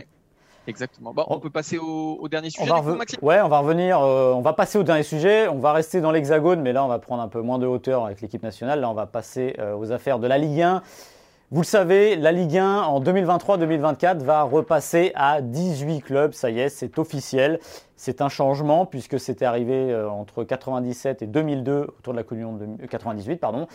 Exactement. 0.68 1.14
Bon, 1.14 1.26
on 1.28 1.40
peut 1.40 1.50
passer 1.50 1.78
au, 1.78 2.28
dernier 2.28 2.50
sujet. 2.50 2.72
On 2.72 2.82
va, 2.82 2.98
ouais, 3.22 3.42
on 3.42 3.48
va 3.48 3.60
revenir. 3.60 4.00
Euh, 4.00 4.34
on 4.34 4.42
va 4.42 4.54
passer 4.54 4.78
au 4.78 4.84
dernier 4.84 5.04
sujet. 5.04 5.48
On 5.48 5.58
va 5.58 5.74
rester 5.74 6.02
dans 6.02 6.12
l'Hexagone, 6.12 6.62
mais 6.62 6.72
là, 6.72 6.86
on 6.86 6.88
va 6.88 7.00
prendre 7.00 7.24
un 7.24 7.28
peu 7.28 7.42
moins 7.42 7.58
de 7.58 7.66
hauteur 7.66 8.06
avec 8.06 8.22
l'équipe 8.22 8.44
nationale. 8.44 8.80
Là, 8.80 8.90
on 8.90 8.94
va 8.94 9.08
passer 9.08 9.56
euh, 9.60 9.76
aux 9.76 9.92
affaires 9.92 10.20
de 10.20 10.28
la 10.28 10.38
Ligue 10.38 10.62
1. 10.62 10.84
Vous 11.50 11.62
le 11.62 11.66
savez, 11.66 12.16
la 12.16 12.32
Ligue 12.32 12.58
1 12.58 12.84
en 12.84 13.02
2023-2024 13.02 14.20
va 14.20 14.44
repasser 14.44 15.12
à 15.16 15.42
18 15.42 16.02
clubs. 16.02 16.34
Ça 16.34 16.52
y 16.52 16.60
est, 16.60 16.70
c'est 16.70 16.98
officiel. 17.00 17.60
C'est 17.96 18.22
un 18.22 18.30
changement 18.30 18.86
puisque 18.86 19.20
c'était 19.20 19.46
arrivé 19.46 19.92
euh, 19.92 20.10
entre 20.10 20.44
97 20.44 21.24
et 21.24 21.28
2002 21.28 21.88
autour 21.98 22.14
de 22.14 22.18
la 22.18 22.24
Coupe 22.24 22.38
du 22.38 22.46
Monde 22.46 22.78
98, 22.90 23.38
pardon. 23.38 23.68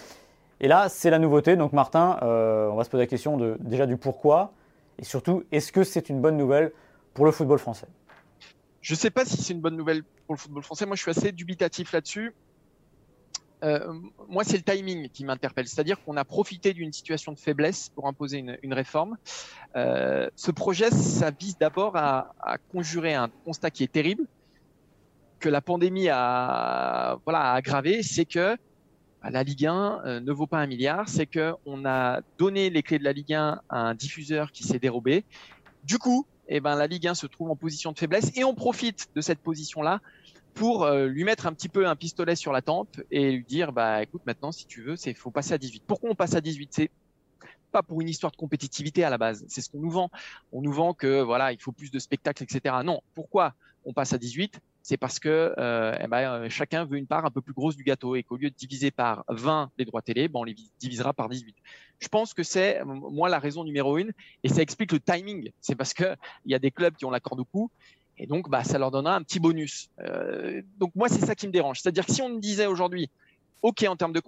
Et 0.61 0.69
là, 0.69 0.89
c'est 0.89 1.11
la 1.11 1.19
nouveauté. 1.19 1.57
Donc, 1.57 1.73
Martin, 1.73 2.17
on 2.23 2.77
va 2.77 2.85
se 2.85 2.89
poser 2.89 3.03
la 3.03 3.07
question 3.09 3.37
de, 3.37 3.59
déjà 3.61 3.85
du 3.85 3.99
pourquoi. 3.99 4.53
Et 4.99 5.05
surtout, 5.05 5.45
est-ce 5.53 5.73
que 5.73 5.85
c'est 5.85 6.09
une 6.09 6.21
bonne 6.21 6.37
nouvelle 6.37 6.73
pour 7.15 7.25
le 7.25 7.33
football 7.33 7.59
français? 7.59 7.87
Je 8.81 8.95
ne 8.95 8.99
sais 8.99 9.11
pas 9.11 9.25
si 9.25 9.37
c'est 9.37 9.53
une 9.53 9.61
bonne 9.61 9.77
nouvelle 9.77 10.03
pour 10.27 10.35
le 10.35 10.39
football 10.39 10.63
français. 10.63 10.87
Moi, 10.87 10.97
je 10.97 11.03
suis 11.03 11.11
assez 11.11 11.33
dubitatif 11.33 11.93
là-dessus. 11.93 12.35
Euh, 13.65 13.93
moi, 14.29 14.45
c'est 14.45 14.57
le 14.57 14.63
timing 14.63 15.09
qui 15.09 15.25
m'interpelle. 15.25 15.67
C'est-à-dire 15.67 16.03
qu'on 16.05 16.17
a 16.17 16.25
profité 16.25 16.73
d'une 16.73 16.93
situation 16.93 17.33
de 17.33 17.39
faiblesse 17.39 17.89
pour 17.91 18.07
imposer 18.07 18.45
une, 18.63 18.75
réforme. 18.75 19.17
Euh, 19.75 20.29
ce 20.37 20.51
projet, 20.51 20.91
ça 20.91 21.31
vise 21.31 21.59
d'abord 21.59 21.97
à, 21.97 22.33
conjurer 22.71 23.15
un 23.15 23.29
constat 23.45 23.71
qui 23.71 23.83
est 23.83 23.93
terrible, 23.93 24.25
que 25.41 25.49
la 25.49 25.61
pandémie 25.61 26.09
a, 26.09 27.19
a 27.27 27.55
aggravé, 27.55 28.03
c'est 28.03 28.25
que 28.25 28.57
la 29.31 29.43
Ligue 29.43 29.67
1 29.67 30.03
euh, 30.05 30.21
ne 30.21 30.33
vaut 30.33 30.47
pas 30.47 30.59
un 30.59 30.67
milliard, 30.67 31.09
c'est 31.09 31.27
qu'on 31.27 31.85
a 31.85 32.21
donné 32.39 32.71
les 32.71 32.83
clés 32.83 32.99
de 32.99 33.05
la 33.05 33.13
Ligue 33.13 33.35
1 33.35 33.61
à 33.69 33.79
un 33.79 33.95
diffuseur 33.95 34.53
qui 34.53 34.65
s'est 34.65 34.79
dérobé. 34.79 35.25
Du 35.85 35.99
coup, 35.99 36.27
eh 36.49 36.61
ben, 36.61 36.77
la 36.77 36.87
Ligue 36.87 37.07
1 37.09 37.15
se 37.15 37.27
trouve 37.27 37.51
en 37.51 37.57
position 37.57 37.93
de 37.93 37.99
faiblesse 37.99 38.33
et 38.37 38.45
on 38.45 38.55
profite 38.55 39.09
de 39.15 39.21
cette 39.21 39.41
position-là 39.41 40.01
pour 40.55 40.85
euh, 40.85 41.07
lui 41.07 41.25
mettre 41.25 41.47
un 41.47 41.53
petit 41.53 41.69
peu 41.69 41.87
un 41.87 41.97
pistolet 41.97 42.35
sur 42.35 42.51
la 42.51 42.63
tempe 42.63 43.01
et 43.11 43.31
lui 43.31 43.45
dire 43.45 43.73
bah 43.73 44.03
écoute 44.03 44.23
maintenant 44.25 44.53
si 44.53 44.67
tu 44.67 44.83
veux 44.83 44.97
c'est 44.97 45.13
faut 45.13 45.31
passer 45.31 45.53
à 45.53 45.59
18. 45.59 45.83
Pourquoi 45.87 46.11
on 46.11 46.15
passe 46.15 46.35
à 46.35 46.41
18 46.41 46.71
C'est 46.73 46.91
pas 47.73 47.83
pour 47.83 48.01
une 48.01 48.09
histoire 48.09 48.33
de 48.33 48.39
compétitivité 48.39 49.05
à 49.05 49.11
la 49.11 49.19
base, 49.19 49.45
c'est 49.49 49.61
ce 49.61 49.69
qu'on 49.69 49.81
nous 49.81 49.91
vend. 49.91 50.11
On 50.53 50.63
nous 50.63 50.73
vend 50.73 50.95
que 50.95 51.21
voilà, 51.21 51.53
il 51.53 51.61
faut 51.61 51.73
plus 51.73 51.91
de 51.91 51.99
spectacles 51.99 52.43
etc. 52.43 52.75
Non, 52.83 53.03
pourquoi 53.15 53.55
on 53.85 53.93
passe 53.93 54.15
à 54.15 54.19
18 54.19 54.59
c'est 54.87 54.97
parce 54.97 55.19
que 55.19 55.53
euh, 55.59 55.99
eh 56.01 56.07
ben, 56.07 56.31
euh, 56.31 56.49
chacun 56.49 56.85
veut 56.85 56.97
une 56.97 57.09
part 57.09 57.25
un 57.25 57.31
peu 57.33 57.41
plus 57.41 57.53
grosse 57.53 57.75
du 57.75 57.83
gâteau 57.83 58.15
et 58.15 58.23
qu'au 58.23 58.37
lieu 58.37 58.51
de 58.51 58.55
diviser 58.55 58.93
par 58.93 59.25
20 59.27 59.73
les 59.79 59.85
droits 59.85 60.01
télé, 60.01 60.29
ben, 60.29 60.39
on 60.39 60.45
les 60.45 60.55
divisera 60.79 61.13
par 61.13 61.29
18. 61.29 61.57
Je 61.99 62.07
pense 62.07 62.35
que 62.35 62.45
c'est 62.45 62.85
moi 62.85 63.29
la 63.29 63.41
raison 63.41 63.65
numéro 63.65 63.99
une 63.99 64.13
et 64.45 64.49
ça 64.49 64.63
explique 64.63 64.93
le 64.93 65.01
timing. 65.01 65.51
C'est 65.61 65.75
parce 65.75 65.93
que 65.93 66.15
il 66.45 66.53
y 66.53 66.55
a 66.55 66.61
des 66.61 66.71
clubs 66.71 66.95
qui 66.95 67.05
ont 67.05 67.11
la 67.11 67.19
corde 67.19 67.41
au 67.41 67.45
cou 67.45 67.69
et 68.17 68.29
donc 68.29 68.49
bah, 68.49 68.63
ça 68.63 68.79
leur 68.79 68.93
donnera 68.93 69.17
un 69.17 69.23
petit 69.25 69.41
bonus. 69.41 69.89
Euh, 70.03 70.63
donc 70.79 70.93
moi 70.95 71.09
c'est 71.09 71.27
ça 71.27 71.35
qui 71.35 71.49
me 71.49 71.53
dérange. 71.53 71.81
C'est-à-dire 71.81 72.07
que 72.07 72.13
si 72.13 72.23
on 72.23 72.29
me 72.29 72.39
disait 72.39 72.67
aujourd'hui 72.67 73.11
Ok, 73.63 73.85
en 73.89 73.97
termes 73.97 74.13
de 74.13 74.21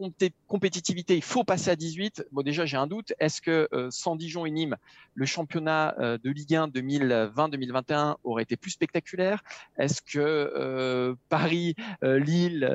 compétitivité, 0.46 1.14
il 1.14 1.22
faut 1.22 1.44
passer 1.44 1.70
à 1.70 1.76
18. 1.76 2.26
Bon, 2.32 2.42
déjà, 2.42 2.64
j'ai 2.64 2.76
un 2.78 2.86
doute. 2.86 3.12
Est-ce 3.20 3.42
que 3.42 3.68
euh, 3.72 3.88
sans 3.90 4.16
Dijon 4.16 4.46
et 4.46 4.50
Nîmes, 4.50 4.76
le 5.14 5.26
championnat 5.26 5.94
euh, 5.98 6.18
de 6.18 6.30
Ligue 6.30 6.54
1 6.54 6.68
2020-2021 6.68 8.16
aurait 8.24 8.42
été 8.42 8.56
plus 8.56 8.70
spectaculaire? 8.70 9.44
Est-ce 9.76 10.00
que 10.00 10.18
euh, 10.18 11.14
Paris, 11.28 11.76
Lille 12.02 12.68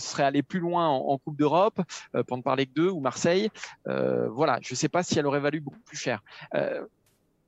serait 0.00 0.24
allé 0.24 0.42
plus 0.42 0.58
loin 0.58 0.88
en, 0.88 1.16
Coupe 1.18 1.36
d'Europe, 1.36 1.80
pour 2.26 2.36
ne 2.36 2.42
parler 2.42 2.66
que 2.66 2.72
d'eux, 2.72 2.90
ou 2.90 3.00
Marseille? 3.00 3.50
Voilà, 3.86 4.58
je 4.62 4.74
ne 4.74 4.76
sais 4.76 4.88
pas 4.88 5.02
si 5.02 5.18
elle 5.18 5.26
aurait 5.26 5.40
valu 5.40 5.60
beaucoup 5.60 5.80
plus 5.80 5.96
cher. 5.96 6.22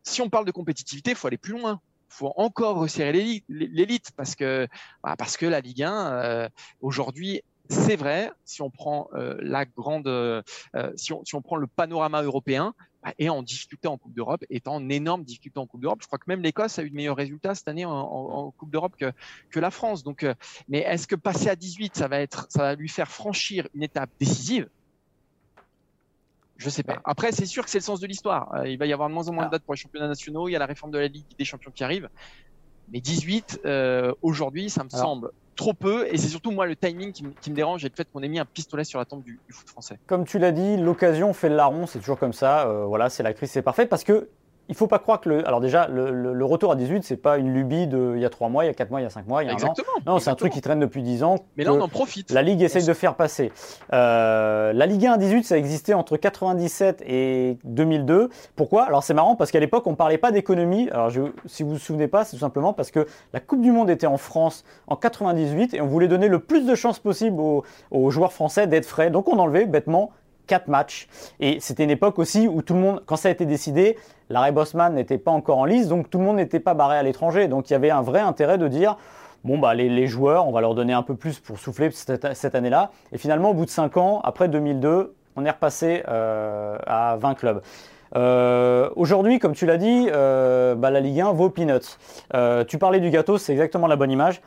si 0.02 0.22
on 0.22 0.30
parle 0.30 0.44
de 0.44 0.50
compétitivité, 0.52 1.10
il 1.10 1.16
faut 1.16 1.26
aller 1.26 1.38
plus 1.38 1.52
loin 1.52 1.80
faut 2.08 2.34
encore 2.36 2.76
resserrer 2.76 3.42
l'élite 3.48 4.10
parce 4.18 4.34
que 4.34 4.68
bah, 5.02 5.14
parce 5.16 5.38
que 5.38 5.46
la 5.46 5.60
Ligue 5.60 5.82
1 5.82 6.50
aujourd'hui 6.82 7.40
c'est 7.72 7.96
vrai, 7.96 8.30
si 8.44 8.62
on 8.62 8.70
prend 8.70 9.08
euh, 9.14 9.36
la 9.40 9.64
grande, 9.64 10.06
euh, 10.06 10.42
euh, 10.76 10.92
si, 10.96 11.12
on, 11.12 11.42
prend 11.42 11.56
le 11.56 11.66
panorama 11.66 12.22
européen, 12.22 12.74
bah, 13.02 13.12
et 13.18 13.28
en 13.28 13.42
difficulté 13.42 13.88
en 13.88 13.98
Coupe 13.98 14.14
d'Europe, 14.14 14.44
est 14.50 14.68
en 14.68 14.88
énorme 14.88 15.24
difficulté 15.24 15.58
en 15.58 15.66
Coupe 15.66 15.80
d'Europe. 15.80 16.00
Je 16.02 16.06
crois 16.06 16.18
que 16.18 16.24
même 16.28 16.42
l'Écosse 16.42 16.78
a 16.78 16.82
eu 16.82 16.90
de 16.90 16.94
meilleurs 16.94 17.16
résultats 17.16 17.54
cette 17.54 17.68
année 17.68 17.84
en, 17.84 18.52
Coupe 18.56 18.70
d'Europe 18.70 18.94
que, 18.98 19.12
que 19.50 19.60
la 19.60 19.70
France. 19.70 20.04
Donc, 20.04 20.26
mais 20.68 20.78
est-ce 20.78 21.06
que 21.06 21.16
passer 21.16 21.48
à 21.48 21.56
18, 21.56 21.96
ça 21.96 22.08
va 22.08 22.20
être, 22.20 22.46
ça 22.50 22.62
va 22.62 22.74
lui 22.74 22.88
faire 22.88 23.10
franchir 23.10 23.68
une 23.74 23.82
étape 23.82 24.10
décisive? 24.20 24.68
Je 26.58 26.70
sais 26.70 26.84
pas. 26.84 27.00
Après, 27.04 27.32
c'est 27.32 27.46
sûr 27.46 27.64
que 27.64 27.70
c'est 27.70 27.78
le 27.78 27.84
sens 27.84 27.98
de 27.98 28.06
l'histoire. 28.06 28.64
Il 28.66 28.78
va 28.78 28.86
y 28.86 28.92
avoir 28.92 29.08
de 29.08 29.14
moins 29.14 29.28
en 29.28 29.32
moins 29.32 29.46
de 29.46 29.50
dates 29.50 29.64
pour 29.64 29.74
les 29.74 29.80
championnats 29.80 30.06
nationaux. 30.06 30.48
Il 30.48 30.52
y 30.52 30.56
a 30.56 30.60
la 30.60 30.66
réforme 30.66 30.92
de 30.92 30.98
la 30.98 31.08
Ligue 31.08 31.26
des 31.36 31.44
champions 31.44 31.72
qui 31.72 31.82
arrive. 31.82 32.08
Mais 32.92 33.00
18, 33.00 33.60
euh, 33.64 34.12
aujourd'hui, 34.22 34.68
ça 34.68 34.84
me 34.84 34.90
semble 34.90 35.30
trop 35.56 35.74
peu. 35.74 36.06
Et 36.12 36.18
c'est 36.18 36.28
surtout 36.28 36.50
moi 36.50 36.66
le 36.66 36.76
timing 36.76 37.12
qui, 37.12 37.24
me 37.24 37.54
dérange 37.54 37.84
et 37.84 37.88
le 37.88 37.94
fait 37.94 38.08
qu'on 38.12 38.22
ait 38.22 38.28
mis 38.28 38.38
un 38.38 38.44
pistolet 38.44 38.84
sur 38.84 38.98
la 38.98 39.04
tombe 39.04 39.22
du, 39.22 39.38
foot 39.50 39.68
français. 39.68 39.98
Comme 40.06 40.24
tu 40.24 40.38
l'as 40.38 40.52
dit, 40.52 40.76
l'occasion 40.76 41.32
fait 41.32 41.48
le 41.48 41.56
larron. 41.56 41.86
C'est 41.86 41.98
toujours 41.98 42.18
comme 42.18 42.32
ça. 42.32 42.68
Euh, 42.68 42.84
voilà, 42.84 43.10
c'est 43.10 43.22
la 43.22 43.32
crise, 43.32 43.50
c'est 43.50 43.62
parfait. 43.62 43.86
Parce 43.86 44.04
que 44.04 44.28
il 44.72 44.74
faut 44.74 44.86
pas 44.86 44.98
croire 44.98 45.20
que 45.20 45.28
le. 45.28 45.46
Alors, 45.46 45.60
déjà, 45.60 45.86
le, 45.86 46.44
retour 46.46 46.72
à 46.72 46.76
18, 46.76 47.04
c'est 47.04 47.18
pas 47.18 47.36
une 47.36 47.52
lubie 47.52 47.86
de 47.86 48.14
il 48.16 48.22
y 48.22 48.24
a 48.24 48.30
3 48.30 48.48
mois, 48.48 48.64
il 48.64 48.68
y 48.68 48.70
a 48.70 48.74
4 48.74 48.90
mois, 48.90 49.00
il 49.00 49.04
y 49.04 49.06
a 49.06 49.10
5 49.10 49.28
mois, 49.28 49.42
il 49.42 49.46
y 49.46 49.50
a 49.50 49.52
exactement, 49.52 49.86
un 49.98 50.10
an. 50.10 50.14
Non, 50.14 50.18
c'est 50.18 50.30
un 50.30 50.34
truc 50.34 50.50
qui 50.50 50.62
traîne 50.62 50.80
depuis 50.80 51.02
10 51.02 51.24
ans. 51.24 51.36
Mais 51.58 51.64
là, 51.64 51.74
on 51.74 51.80
en 51.82 51.88
profite. 51.88 52.30
La 52.30 52.40
Ligue 52.40 52.62
essaye 52.62 52.86
de 52.86 52.94
faire 52.94 53.14
passer. 53.14 53.52
Euh, 53.92 54.72
la 54.72 54.86
Ligue 54.86 55.04
1 55.04 55.12
à 55.12 55.18
18, 55.18 55.44
ça 55.44 55.58
existait 55.58 55.92
entre 55.92 56.16
97 56.16 57.02
et 57.06 57.58
2002. 57.64 58.30
Pourquoi? 58.56 58.84
Alors, 58.84 59.02
c'est 59.02 59.12
marrant 59.12 59.36
parce 59.36 59.50
qu'à 59.50 59.60
l'époque, 59.60 59.86
on 59.86 59.94
parlait 59.94 60.16
pas 60.16 60.30
d'économie. 60.30 60.88
Alors, 60.90 61.10
je, 61.10 61.20
si 61.44 61.64
vous 61.64 61.72
vous 61.72 61.78
souvenez 61.78 62.08
pas, 62.08 62.24
c'est 62.24 62.36
tout 62.36 62.40
simplement 62.40 62.72
parce 62.72 62.90
que 62.90 63.06
la 63.34 63.40
Coupe 63.40 63.60
du 63.60 63.72
Monde 63.72 63.90
était 63.90 64.06
en 64.06 64.16
France 64.16 64.64
en 64.86 64.96
98 64.96 65.74
et 65.74 65.82
on 65.82 65.86
voulait 65.86 66.08
donner 66.08 66.28
le 66.28 66.38
plus 66.38 66.64
de 66.64 66.74
chances 66.74 66.98
possible 66.98 67.38
aux, 67.38 67.62
aux 67.90 68.10
joueurs 68.10 68.32
français 68.32 68.66
d'être 68.66 68.86
frais. 68.86 69.10
Donc, 69.10 69.28
on 69.28 69.38
enlevait 69.38 69.66
bêtement 69.66 70.12
4 70.52 70.68
matchs. 70.68 71.08
Et 71.40 71.60
c'était 71.60 71.84
une 71.84 71.90
époque 71.90 72.18
aussi 72.18 72.46
où 72.46 72.60
tout 72.60 72.74
le 72.74 72.80
monde, 72.80 73.02
quand 73.06 73.16
ça 73.16 73.28
a 73.28 73.32
été 73.32 73.46
décidé, 73.46 73.96
l'arrêt 74.28 74.52
Bosman 74.52 74.92
n'était 74.94 75.16
pas 75.16 75.30
encore 75.30 75.56
en 75.56 75.64
lice, 75.64 75.88
donc 75.88 76.10
tout 76.10 76.18
le 76.18 76.24
monde 76.24 76.36
n'était 76.36 76.60
pas 76.60 76.74
barré 76.74 76.98
à 76.98 77.02
l'étranger. 77.02 77.48
Donc 77.48 77.70
il 77.70 77.72
y 77.72 77.76
avait 77.76 77.88
un 77.88 78.02
vrai 78.02 78.20
intérêt 78.20 78.58
de 78.58 78.68
dire, 78.68 78.98
bon, 79.44 79.58
bah, 79.58 79.72
les, 79.72 80.06
joueurs, 80.06 80.46
on 80.46 80.52
va 80.52 80.60
leur 80.60 80.74
donner 80.74 80.92
un 80.92 81.02
peu 81.02 81.14
plus 81.14 81.40
pour 81.40 81.58
souffler 81.58 81.90
cette, 81.90 82.54
année-là. 82.54 82.90
Et 83.12 83.18
finalement, 83.18 83.52
au 83.52 83.54
bout 83.54 83.64
de 83.64 83.70
5 83.70 83.96
ans, 83.96 84.20
après 84.24 84.48
2002, 84.48 85.14
on 85.36 85.44
est 85.46 85.50
repassé 85.50 86.02
euh, 86.06 86.76
à 86.86 87.16
20 87.16 87.34
clubs. 87.34 87.62
Euh, 88.14 88.90
aujourd'hui, 88.94 89.38
comme 89.38 89.54
tu 89.54 89.64
l'as 89.64 89.78
dit, 89.78 90.10
euh, 90.12 90.74
bah, 90.74 90.90
la 90.90 91.00
Ligue 91.00 91.22
1 91.22 91.32
vaut 91.32 91.48
peanuts. 91.48 91.96
tu 92.68 92.76
parlais 92.76 93.00
du 93.00 93.08
gâteau, 93.08 93.38
c'est 93.38 93.52
exactement 93.52 93.86
la 93.86 93.96
bonne 93.96 94.10
image. 94.10 94.42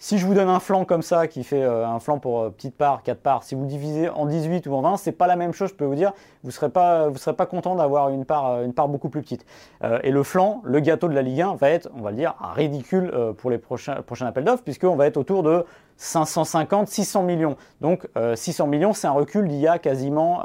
Si 0.00 0.16
je 0.16 0.24
vous 0.24 0.34
donne 0.34 0.48
un 0.48 0.60
flanc 0.60 0.84
comme 0.84 1.02
ça, 1.02 1.26
qui 1.26 1.42
fait 1.42 1.60
euh, 1.60 1.84
un 1.84 1.98
flanc 1.98 2.20
pour 2.20 2.40
euh, 2.40 2.50
petite 2.50 2.76
part, 2.76 3.02
4 3.02 3.18
parts, 3.18 3.42
si 3.42 3.56
vous 3.56 3.62
le 3.62 3.66
divisez 3.66 4.08
en 4.08 4.26
18 4.26 4.68
ou 4.68 4.74
en 4.74 4.80
20, 4.80 4.96
c'est 4.96 5.10
pas 5.10 5.26
la 5.26 5.34
même 5.34 5.52
chose, 5.52 5.70
je 5.70 5.74
peux 5.74 5.84
vous 5.84 5.96
dire. 5.96 6.12
Vous 6.44 6.52
serez 6.52 6.70
serez 7.16 7.34
pas 7.34 7.46
content 7.46 7.74
d'avoir 7.74 8.08
une 8.10 8.24
part, 8.24 8.46
euh, 8.52 8.64
une 8.64 8.74
part 8.74 8.86
beaucoup 8.86 9.08
plus 9.08 9.22
petite. 9.22 9.44
et 10.04 10.12
le 10.12 10.22
flanc, 10.22 10.60
le 10.64 10.78
gâteau 10.78 11.08
de 11.08 11.14
la 11.14 11.22
Ligue 11.22 11.40
1 11.40 11.56
va 11.56 11.70
être, 11.70 11.90
on 11.96 12.02
va 12.02 12.10
le 12.10 12.16
dire, 12.16 12.34
ridicule 12.54 13.12
pour 13.38 13.50
les 13.50 13.58
prochains, 13.58 14.02
prochains 14.02 14.26
appels 14.26 14.44
d'offres, 14.44 14.62
puisqu'on 14.62 14.94
va 14.94 15.06
être 15.06 15.16
autour 15.16 15.42
de 15.42 15.64
550, 15.96 16.86
600 16.86 17.22
millions. 17.24 17.56
Donc 17.80 18.08
600 18.34 18.66
millions, 18.68 18.92
c'est 18.92 19.06
un 19.08 19.12
recul 19.12 19.48
d'il 19.48 19.58
y 19.58 19.68
a 19.68 19.78
quasiment 19.78 20.42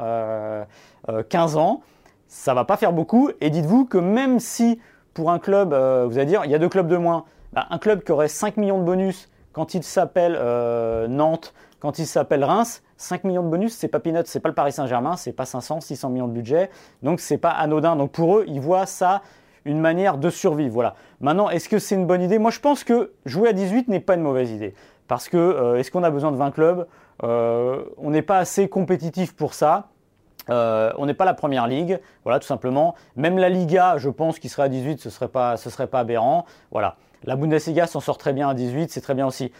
15 1.28 1.56
ans. 1.56 1.82
Ça 2.26 2.54
va 2.54 2.64
pas 2.64 2.76
faire 2.76 2.92
beaucoup. 2.92 3.30
Et 3.40 3.50
dites-vous 3.50 3.84
que 3.86 3.98
même 3.98 4.40
si 4.40 4.80
pour 5.14 5.30
un 5.30 5.38
club, 5.38 5.70
vous 5.70 6.18
allez 6.18 6.26
dire, 6.26 6.42
il 6.44 6.50
y 6.50 6.54
a 6.54 6.58
deux 6.58 6.68
clubs 6.68 6.88
de 6.88 6.96
moins, 6.96 7.24
bah, 7.52 7.66
un 7.70 7.78
club 7.78 8.02
qui 8.02 8.12
aurait 8.12 8.28
5 8.28 8.56
millions 8.56 8.78
de 8.78 8.84
bonus 8.84 9.28
quand 9.54 9.72
il 9.72 9.82
s'appelle 9.82 10.36
euh, 10.38 11.08
Nantes, 11.08 11.54
quand 11.80 11.98
il 11.98 12.06
s'appelle 12.06 12.44
Reims, 12.44 12.82
5 12.96 13.24
millions 13.24 13.42
de 13.42 13.48
bonus, 13.48 13.74
c'est 13.74 13.88
pas 13.88 14.00
peanut, 14.00 14.26
c'est 14.26 14.40
pas 14.40 14.48
le 14.48 14.54
Paris 14.54 14.72
Saint-Germain, 14.72 15.16
c'est 15.16 15.32
pas 15.32 15.46
500, 15.46 15.80
600 15.80 16.10
millions 16.10 16.28
de 16.28 16.32
budget, 16.32 16.70
donc 17.02 17.20
c'est 17.20 17.38
pas 17.38 17.50
anodin. 17.50 17.96
Donc 17.96 18.10
pour 18.10 18.38
eux, 18.38 18.44
ils 18.48 18.60
voient 18.60 18.86
ça 18.86 19.22
une 19.64 19.80
manière 19.80 20.18
de 20.18 20.28
survivre. 20.28 20.74
Voilà. 20.74 20.94
Maintenant, 21.20 21.48
est-ce 21.48 21.68
que 21.68 21.78
c'est 21.78 21.94
une 21.94 22.06
bonne 22.06 22.20
idée? 22.20 22.38
Moi, 22.38 22.50
je 22.50 22.60
pense 22.60 22.84
que 22.84 23.12
jouer 23.24 23.48
à 23.48 23.52
18 23.52 23.88
n'est 23.88 24.00
pas 24.00 24.14
une 24.14 24.22
mauvaise 24.22 24.50
idée. 24.50 24.74
Parce 25.06 25.28
que 25.28 25.36
euh, 25.36 25.78
est-ce 25.78 25.90
qu'on 25.90 26.02
a 26.02 26.10
besoin 26.10 26.32
de 26.32 26.36
20 26.36 26.50
clubs? 26.50 26.86
Euh, 27.22 27.84
On 27.96 28.10
n'est 28.10 28.22
pas 28.22 28.38
assez 28.38 28.68
compétitif 28.68 29.36
pour 29.36 29.54
ça. 29.54 29.88
on 30.48 31.06
n'est 31.06 31.14
pas 31.14 31.24
la 31.24 31.34
première 31.34 31.68
ligue, 31.68 32.00
voilà 32.24 32.40
tout 32.40 32.46
simplement. 32.46 32.96
Même 33.16 33.38
la 33.38 33.48
Liga, 33.48 33.98
je 33.98 34.10
pense 34.10 34.38
qu'il 34.38 34.50
serait 34.50 34.64
à 34.64 34.68
18, 34.68 35.00
ce 35.00 35.10
serait 35.10 35.30
serait 35.56 35.86
pas 35.86 36.00
aberrant. 36.00 36.44
Voilà. 36.72 36.96
La 37.26 37.36
Bundesliga 37.36 37.86
s'en 37.86 38.00
sort 38.00 38.18
très 38.18 38.32
bien 38.32 38.48
à 38.48 38.54
18, 38.54 38.90
c'est 38.90 39.00
très 39.00 39.14
bien 39.14 39.26
aussi. 39.26 39.50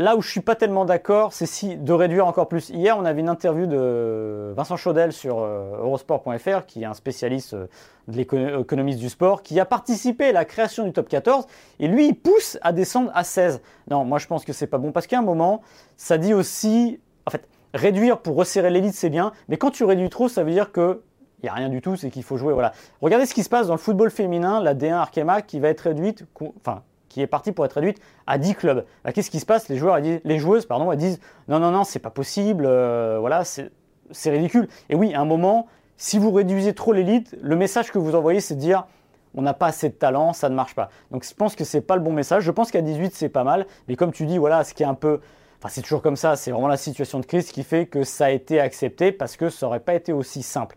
Là 0.00 0.14
où 0.16 0.22
je 0.22 0.30
suis 0.30 0.40
pas 0.40 0.54
tellement 0.54 0.84
d'accord, 0.84 1.32
c'est 1.32 1.74
de 1.74 1.92
réduire 1.92 2.26
encore 2.26 2.46
plus. 2.46 2.68
Hier, 2.68 2.96
on 2.96 3.04
avait 3.04 3.20
une 3.20 3.28
interview 3.28 3.66
de 3.66 4.52
Vincent 4.54 4.76
Chaudel 4.76 5.12
sur 5.12 5.40
euh, 5.40 5.76
Eurosport.fr, 5.78 6.66
qui 6.66 6.82
est 6.82 6.86
un 6.86 6.94
spécialiste 6.94 7.54
euh, 7.54 7.66
de 8.06 8.16
l'économiste 8.16 9.00
du 9.00 9.08
sport, 9.08 9.42
qui 9.42 9.58
a 9.58 9.64
participé 9.64 10.26
à 10.26 10.32
la 10.32 10.44
création 10.44 10.84
du 10.84 10.92
top 10.92 11.08
14, 11.08 11.46
et 11.80 11.88
lui, 11.88 12.06
il 12.06 12.14
pousse 12.14 12.58
à 12.62 12.72
descendre 12.72 13.10
à 13.12 13.24
16. 13.24 13.60
Non, 13.90 14.04
moi, 14.04 14.18
je 14.18 14.28
pense 14.28 14.44
que 14.44 14.52
c'est 14.52 14.68
pas 14.68 14.78
bon, 14.78 14.92
parce 14.92 15.08
qu'à 15.08 15.18
un 15.18 15.22
moment, 15.22 15.62
ça 15.96 16.16
dit 16.16 16.32
aussi, 16.32 17.00
en 17.26 17.32
fait, 17.32 17.48
réduire 17.74 18.18
pour 18.18 18.36
resserrer 18.36 18.70
l'élite, 18.70 18.94
c'est 18.94 19.10
bien, 19.10 19.32
mais 19.48 19.56
quand 19.56 19.72
tu 19.72 19.82
réduis 19.82 20.10
trop, 20.10 20.28
ça 20.28 20.44
veut 20.44 20.52
dire 20.52 20.70
que 20.70 21.02
il 21.42 21.46
n'y 21.46 21.48
a 21.48 21.54
rien 21.54 21.68
du 21.68 21.80
tout, 21.80 21.96
c'est 21.96 22.10
qu'il 22.10 22.24
faut 22.24 22.36
jouer. 22.36 22.52
Voilà. 22.52 22.72
Regardez 23.00 23.26
ce 23.26 23.34
qui 23.34 23.44
se 23.44 23.48
passe 23.48 23.68
dans 23.68 23.74
le 23.74 23.78
football 23.78 24.10
féminin, 24.10 24.60
la 24.60 24.74
D1 24.74 24.94
Arkema 24.94 25.42
qui 25.42 25.60
va 25.60 25.68
être 25.68 25.82
réduite, 25.82 26.24
enfin, 26.60 26.82
qui 27.08 27.20
est 27.20 27.26
partie 27.26 27.52
pour 27.52 27.64
être 27.64 27.74
réduite 27.74 28.00
à 28.26 28.38
10 28.38 28.54
clubs. 28.54 28.84
Qu'est-ce 29.14 29.30
qui 29.30 29.40
se 29.40 29.46
passe? 29.46 29.68
Les, 29.68 29.76
joueurs, 29.76 29.98
les 29.98 30.38
joueuses 30.38 30.66
pardon, 30.66 30.90
elles 30.90 30.98
disent 30.98 31.20
non, 31.46 31.60
non, 31.60 31.70
non, 31.70 31.84
c'est 31.84 32.00
pas 32.00 32.10
possible, 32.10 32.66
euh, 32.66 33.18
voilà, 33.20 33.44
c'est 33.44 34.30
ridicule. 34.30 34.68
Et 34.90 34.96
oui, 34.96 35.14
à 35.14 35.20
un 35.20 35.24
moment, 35.24 35.68
si 35.96 36.18
vous 36.18 36.32
réduisez 36.32 36.74
trop 36.74 36.92
l'élite, 36.92 37.36
le 37.40 37.56
message 37.56 37.92
que 37.92 37.98
vous 37.98 38.14
envoyez, 38.14 38.40
c'est 38.40 38.54
de 38.54 38.60
dire 38.60 38.86
on 39.34 39.42
n'a 39.42 39.54
pas 39.54 39.66
assez 39.66 39.88
de 39.88 39.94
talent, 39.94 40.32
ça 40.32 40.48
ne 40.48 40.54
marche 40.54 40.74
pas. 40.74 40.88
Donc 41.10 41.24
je 41.24 41.34
pense 41.34 41.54
que 41.54 41.64
c'est 41.64 41.80
pas 41.80 41.96
le 41.96 42.02
bon 42.02 42.12
message. 42.12 42.42
Je 42.42 42.50
pense 42.50 42.70
qu'à 42.70 42.80
18, 42.80 43.14
c'est 43.14 43.28
pas 43.28 43.44
mal. 43.44 43.66
Mais 43.86 43.94
comme 43.94 44.10
tu 44.10 44.26
dis, 44.26 44.38
voilà, 44.38 44.64
ce 44.64 44.74
qui 44.74 44.82
est 44.82 44.86
un 44.86 44.94
peu. 44.94 45.20
Enfin, 45.58 45.68
c'est 45.68 45.82
toujours 45.82 46.02
comme 46.02 46.16
ça, 46.16 46.36
c'est 46.36 46.52
vraiment 46.52 46.68
la 46.68 46.76
situation 46.76 47.18
de 47.18 47.26
crise 47.26 47.50
qui 47.50 47.64
fait 47.64 47.86
que 47.86 48.04
ça 48.04 48.26
a 48.26 48.30
été 48.30 48.60
accepté 48.60 49.10
parce 49.10 49.36
que 49.36 49.50
ça 49.50 49.66
n'aurait 49.66 49.80
pas 49.80 49.94
été 49.94 50.12
aussi 50.12 50.42
simple 50.42 50.76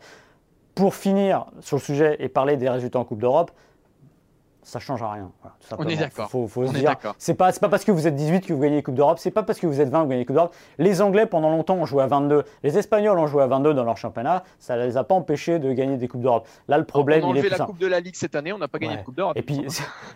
pour 0.75 0.95
finir 0.95 1.45
sur 1.59 1.77
le 1.77 1.81
sujet 1.81 2.15
et 2.19 2.29
parler 2.29 2.57
des 2.57 2.69
résultats 2.69 2.99
en 2.99 3.03
Coupe 3.03 3.19
d'Europe, 3.19 3.51
ça 4.63 4.79
ne 4.79 4.81
change 4.81 5.01
rien. 5.01 5.31
on 5.77 5.87
est 5.87 5.95
d'accord. 5.95 6.29
Faut, 6.29 6.47
faut 6.47 6.67
se 6.67 6.73
dire, 6.73 6.95
c'est 7.17 7.33
pas, 7.33 7.51
pas 7.51 7.69
parce 7.69 7.83
que 7.83 7.91
vous 7.91 8.07
êtes 8.07 8.15
18 8.15 8.45
que 8.45 8.53
vous 8.53 8.59
gagnez 8.59 8.77
les 8.77 8.83
Coupes 8.83 8.95
d'Europe, 8.95 9.17
c'est 9.19 9.31
pas 9.31 9.43
parce 9.43 9.59
que 9.59 9.67
vous 9.67 9.81
êtes 9.81 9.89
20 9.89 9.99
que 9.99 10.03
vous 10.03 10.09
gagnez 10.09 10.21
les 10.21 10.25
Coupes 10.25 10.35
d'Europe. 10.35 10.55
Les 10.77 11.01
Anglais, 11.01 11.25
pendant 11.25 11.49
longtemps, 11.49 11.75
ont 11.75 11.85
joué 11.85 12.03
à 12.03 12.07
22. 12.07 12.43
Les 12.63 12.77
Espagnols 12.77 13.17
ont 13.17 13.27
joué 13.27 13.43
à 13.43 13.47
22 13.47 13.73
dans 13.73 13.83
leur 13.83 13.97
championnat. 13.97 14.43
Ça 14.59 14.77
ne 14.77 14.85
les 14.85 14.97
a 14.97 15.03
pas 15.03 15.15
empêchés 15.15 15.59
de 15.59 15.71
gagner 15.73 15.97
des 15.97 16.07
Coupes 16.07 16.21
d'Europe. 16.21 16.47
Là, 16.67 16.77
le 16.77 16.85
problème, 16.85 17.23
on 17.23 17.33
a 17.33 17.39
il 17.39 17.45
est 17.45 17.49
la 17.49 17.65
Coupe 17.65 17.79
de 17.79 17.87
la 17.87 17.99
Ligue 17.99 18.15
cette 18.15 18.35
année, 18.35 18.53
on 18.53 18.57
n'a 18.57 18.67
pas 18.67 18.79
gagné 18.79 18.97
de 18.97 19.03
Coupe 19.03 19.15
d'Europe. 19.15 19.35
Et 19.35 19.41
puis, 19.41 19.65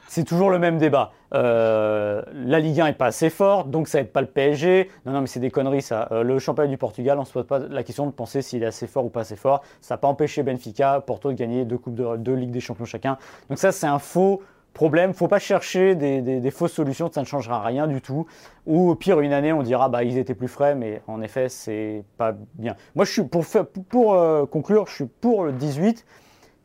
c'est 0.08 0.24
toujours 0.24 0.50
le 0.50 0.60
même 0.60 0.78
débat. 0.78 1.12
Euh, 1.34 2.22
la 2.34 2.60
Ligue 2.60 2.80
1 2.80 2.86
n'est 2.86 2.94
pas 2.94 3.08
assez 3.08 3.30
forte, 3.30 3.70
donc 3.70 3.88
ça 3.88 3.98
n'aide 3.98 4.12
pas 4.12 4.22
le 4.22 4.28
PSG. 4.28 4.90
Non, 5.06 5.14
non, 5.14 5.22
mais 5.22 5.28
c'est 5.28 5.40
des 5.40 5.52
conneries, 5.52 5.82
ça. 5.82 6.08
Euh, 6.12 6.24
le 6.24 6.40
championnat 6.40 6.70
du 6.70 6.78
Portugal, 6.78 7.18
on 7.18 7.22
ne 7.22 7.26
se 7.26 7.34
pose 7.34 7.46
pas 7.46 7.60
la 7.60 7.84
question 7.84 8.06
de 8.06 8.12
penser 8.12 8.42
s'il 8.42 8.64
est 8.64 8.68
assez 8.68 8.88
fort 8.88 9.06
ou 9.06 9.10
pas 9.10 9.22
assez 9.22 9.36
fort. 9.36 9.64
Ça 9.82 9.96
n'a 9.96 9.98
pas 9.98 10.08
empêché 10.08 10.44
Benfica, 10.44 11.02
Porto 11.02 11.32
de 11.32 11.38
gagner 11.38 11.66
deux, 11.66 11.78
coupes 11.78 11.96
de, 11.96 12.18
deux 12.18 12.36
Ligues 12.36 12.52
des 12.52 12.60
Champions 12.60 12.86
chacun. 12.86 13.18
Donc 13.50 13.58
ça, 13.58 13.72
c'est 13.72 13.88
un 13.88 14.00
faux 14.00 14.42
problème. 14.76 15.16
Faut 15.16 15.28
pas 15.28 15.40
chercher 15.40 15.96
des, 15.96 16.52
fausses 16.52 16.74
solutions, 16.74 17.10
ça 17.12 17.22
ne 17.22 17.26
changera 17.26 17.64
rien 17.64 17.88
du 17.88 18.02
tout. 18.02 18.28
Ou 18.68 18.92
au 18.92 18.96
pire, 18.96 19.20
une 19.22 19.34
année, 19.34 19.52
on 19.52 19.64
dira 19.64 19.90
bah 19.90 20.04
ils 20.04 20.20
étaient 20.20 20.36
plus 20.36 20.48
frais, 20.48 20.76
mais 20.76 21.02
en 21.08 21.22
effet, 21.24 21.50
c'est 21.50 22.04
pas 22.18 22.36
bien. 22.54 22.76
Moi, 22.94 23.06
je 23.06 23.12
suis 23.12 23.24
pour, 23.24 23.44
pour 23.90 24.14
euh, 24.14 24.46
conclure, 24.46 24.86
je 24.86 24.94
suis 24.94 25.06
pour 25.06 25.46
le 25.46 25.54
18. 25.54 26.06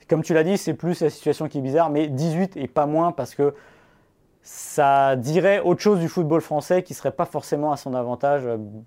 Comme 0.08 0.22
tu 0.22 0.34
l'as 0.34 0.44
dit, 0.44 0.58
c'est 0.58 0.74
plus 0.74 1.00
la 1.00 1.08
situation 1.08 1.48
qui 1.48 1.58
est 1.58 1.62
bizarre, 1.62 1.88
mais 1.88 2.08
18 2.08 2.56
et 2.56 2.66
pas 2.66 2.86
moins 2.86 3.12
parce 3.12 3.34
que 3.34 3.54
ça 4.42 5.16
dirait 5.16 5.60
autre 5.60 5.80
chose 5.80 6.00
du 6.00 6.08
football 6.08 6.40
français 6.40 6.82
qui 6.82 6.94
serait 6.94 7.12
pas 7.12 7.26
forcément 7.26 7.72
à 7.72 7.76
son 7.76 7.94
avantage, 7.94 8.42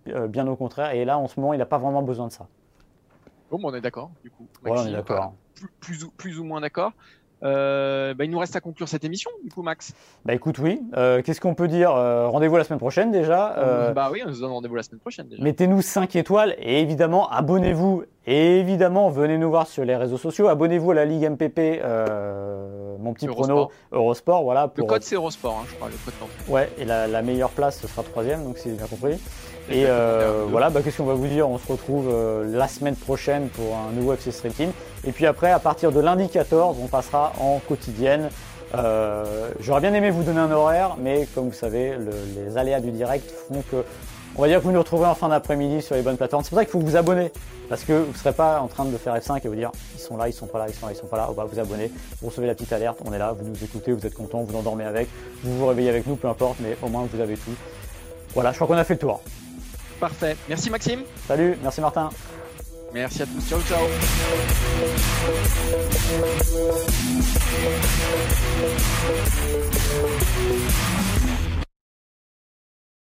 euh, 0.10 0.28
bien 0.28 0.46
au 0.48 0.56
contraire. 0.56 0.92
Et 0.92 1.06
là, 1.06 1.18
en 1.18 1.28
ce 1.28 1.40
moment, 1.40 1.54
il 1.54 1.58
n'a 1.58 1.66
pas 1.66 1.78
vraiment 1.78 2.04
besoin 2.04 2.28
de 2.28 2.34
ça. 2.34 2.48
Bon, 3.50 3.60
on 3.64 3.74
est 3.74 3.82
d'accord, 3.82 4.12
du 4.24 4.32
coup. 4.32 4.48
on 4.66 4.86
est 4.86 4.92
d'accord. 4.92 5.34
plus, 5.80 6.06
plus, 6.18 6.40
ou 6.40 6.44
moins 6.44 6.60
d'accord. 6.60 6.92
Euh, 7.44 8.14
bah, 8.14 8.26
il 8.26 8.32
nous 8.32 8.40
reste 8.40 8.56
à 8.56 8.62
conclure 8.62 8.88
cette 8.88 9.04
émission, 9.04 9.30
du 9.44 9.50
coup, 9.50 9.62
Max. 9.62 9.94
Bah 10.26 10.34
écoute, 10.34 10.60
oui. 10.60 10.82
Euh, 10.96 11.22
qu'est-ce 11.22 11.42
qu'on 11.42 11.56
peut 11.56 11.68
dire? 11.68 11.96
Euh, 11.96 12.28
Rendez-vous 12.28 12.58
la 12.58 12.64
semaine 12.64 12.80
prochaine 12.80 13.12
déjà. 13.12 13.92
bah 13.94 14.10
oui, 14.12 14.22
on 14.26 14.34
se 14.34 14.40
donne 14.40 14.52
rendez-vous 14.52 14.76
la 14.76 14.84
semaine 14.84 15.00
prochaine 15.00 15.28
déjà. 15.28 15.44
Mettez-nous 15.44 15.82
5 15.82 16.16
étoiles 16.16 16.56
et 16.60 16.82
évidemment, 16.82 17.30
abonnez-vous. 17.30 18.04
Et 18.26 18.60
évidemment, 18.60 19.10
venez 19.10 19.38
nous 19.38 19.50
voir 19.50 19.68
sur 19.68 19.84
les 19.84 19.98
réseaux 19.98 20.18
sociaux. 20.18 20.48
Abonnez-vous 20.48 20.92
à 20.92 20.96
la 20.96 21.06
Ligue 21.06 21.30
MPP, 21.30 21.82
mon 23.04 23.14
petit 23.14 23.28
prono 23.28 23.70
Eurosport. 23.92 24.44
Voilà, 24.44 24.72
Le 24.76 24.84
code, 24.84 25.04
c'est 25.04 25.16
Eurosport, 25.16 25.60
hein, 25.62 25.66
je 25.70 25.76
crois. 25.76 25.90
Le 25.90 25.96
code 26.04 26.30
ouais, 26.48 26.72
et 26.78 26.86
la, 26.86 27.08
la, 27.08 27.22
meilleure 27.22 27.52
place, 27.52 27.80
ce 27.80 27.88
sera 27.88 28.04
troisième, 28.04 28.44
donc 28.44 28.58
si 28.58 28.70
j'ai 28.70 28.76
bien 28.76 28.88
compris. 28.88 29.20
Et 29.70 29.86
euh, 29.86 30.46
voilà, 30.50 30.70
bah, 30.70 30.82
qu'est-ce 30.84 30.98
qu'on 30.98 31.06
va 31.06 31.14
vous 31.14 31.28
dire? 31.28 31.48
On 31.48 31.58
se 31.58 31.72
retrouve 31.72 32.10
euh, 32.12 32.46
la 32.56 32.68
semaine 32.68 32.96
prochaine 32.96 33.48
pour 33.50 33.78
un 33.78 33.92
nouveau 33.94 34.14
FC 34.14 34.32
Stream 34.32 34.54
Team. 34.54 34.72
Et 35.06 35.12
puis 35.12 35.26
après, 35.26 35.52
à 35.52 35.60
partir 35.60 35.92
de 35.92 36.00
lundi 36.00 36.28
14, 36.28 36.78
on 36.82 36.88
passera 36.88 37.34
en 37.40 37.60
quotidienne. 37.60 38.30
Euh, 38.76 39.52
j'aurais 39.60 39.82
bien 39.82 39.94
aimé 39.94 40.10
vous 40.10 40.24
donner 40.24 40.40
un 40.40 40.52
horaire, 40.52 40.96
mais 41.00 41.28
comme 41.34 41.48
vous 41.48 41.54
savez, 41.54 41.94
les 42.36 42.58
aléas 42.58 42.82
du 42.82 42.92
direct 42.92 43.32
font 43.32 43.64
que, 43.70 43.86
on 44.36 44.42
va 44.42 44.48
dire 44.48 44.60
que 44.60 44.64
vous 44.64 44.72
nous 44.72 44.80
retrouvez 44.80 45.06
en 45.06 45.16
fin 45.16 45.30
d'après-midi 45.30 45.82
sur 45.82 45.96
les 45.96 46.02
bonnes 46.02 46.18
plateformes. 46.18 46.44
C'est 46.44 46.50
pour 46.50 46.60
ça 46.60 46.66
qu'il 46.66 46.72
faut 46.72 46.80
vous 46.80 46.96
abonner, 46.96 47.32
parce 47.70 47.84
que 47.84 47.94
vous 47.94 48.12
ne 48.12 48.18
serez 48.18 48.34
pas 48.34 48.60
en 48.60 48.68
train 48.68 48.86
de 48.86 48.98
faire 48.98 49.16
F5 49.16 49.42
et 49.44 49.48
vous 49.48 49.56
dire 49.56 49.72
ils 49.96 50.02
sont 50.02 50.18
là, 50.18 50.28
ils 50.28 50.34
sont 50.34 50.48
pas 50.48 50.60
là, 50.60 50.66
ils 50.68 50.74
sont 50.74 50.88
là, 50.88 50.94
ils 50.94 50.98
sont 50.98 51.08
pas 51.08 51.18
là. 51.18 51.28
On 51.30 51.34
va 51.34 51.46
vous 51.46 51.60
abonner, 51.60 51.92
vous 52.22 52.30
recevez 52.30 52.48
la 52.48 52.56
petite 52.56 52.74
alerte, 52.74 53.00
on 53.06 53.14
est 53.14 53.20
là, 53.20 53.34
vous 53.34 53.46
nous 53.48 53.64
écoutez, 53.64 53.92
vous 53.92 54.06
êtes 54.06 54.16
content, 54.16 54.44
vous 54.44 54.56
endormez 54.56 54.86
avec, 54.86 55.08
vous 55.44 55.58
vous 55.58 55.68
réveillez 55.68 55.90
avec 55.90 56.08
nous, 56.08 56.16
peu 56.16 56.28
importe, 56.28 56.58
mais 56.60 56.78
au 56.82 56.88
moins 56.88 57.08
vous 57.12 57.20
avez 57.20 57.36
tout. 57.36 57.56
Voilà, 58.34 58.52
je 58.52 58.56
crois 58.58 58.68
qu'on 58.68 58.78
a 58.78 58.84
fait 58.84 58.96
le 58.96 59.00
tour. 59.00 59.22
Parfait. 60.00 60.36
Merci 60.50 60.70
Maxime. 60.70 61.02
Salut, 61.28 61.58
merci 61.62 61.82
Martin. 61.82 62.10
Merci 62.94 63.24
à 63.24 63.26
tous. 63.26 63.50
Ciao, 63.50 63.60
ciao. 63.62 63.80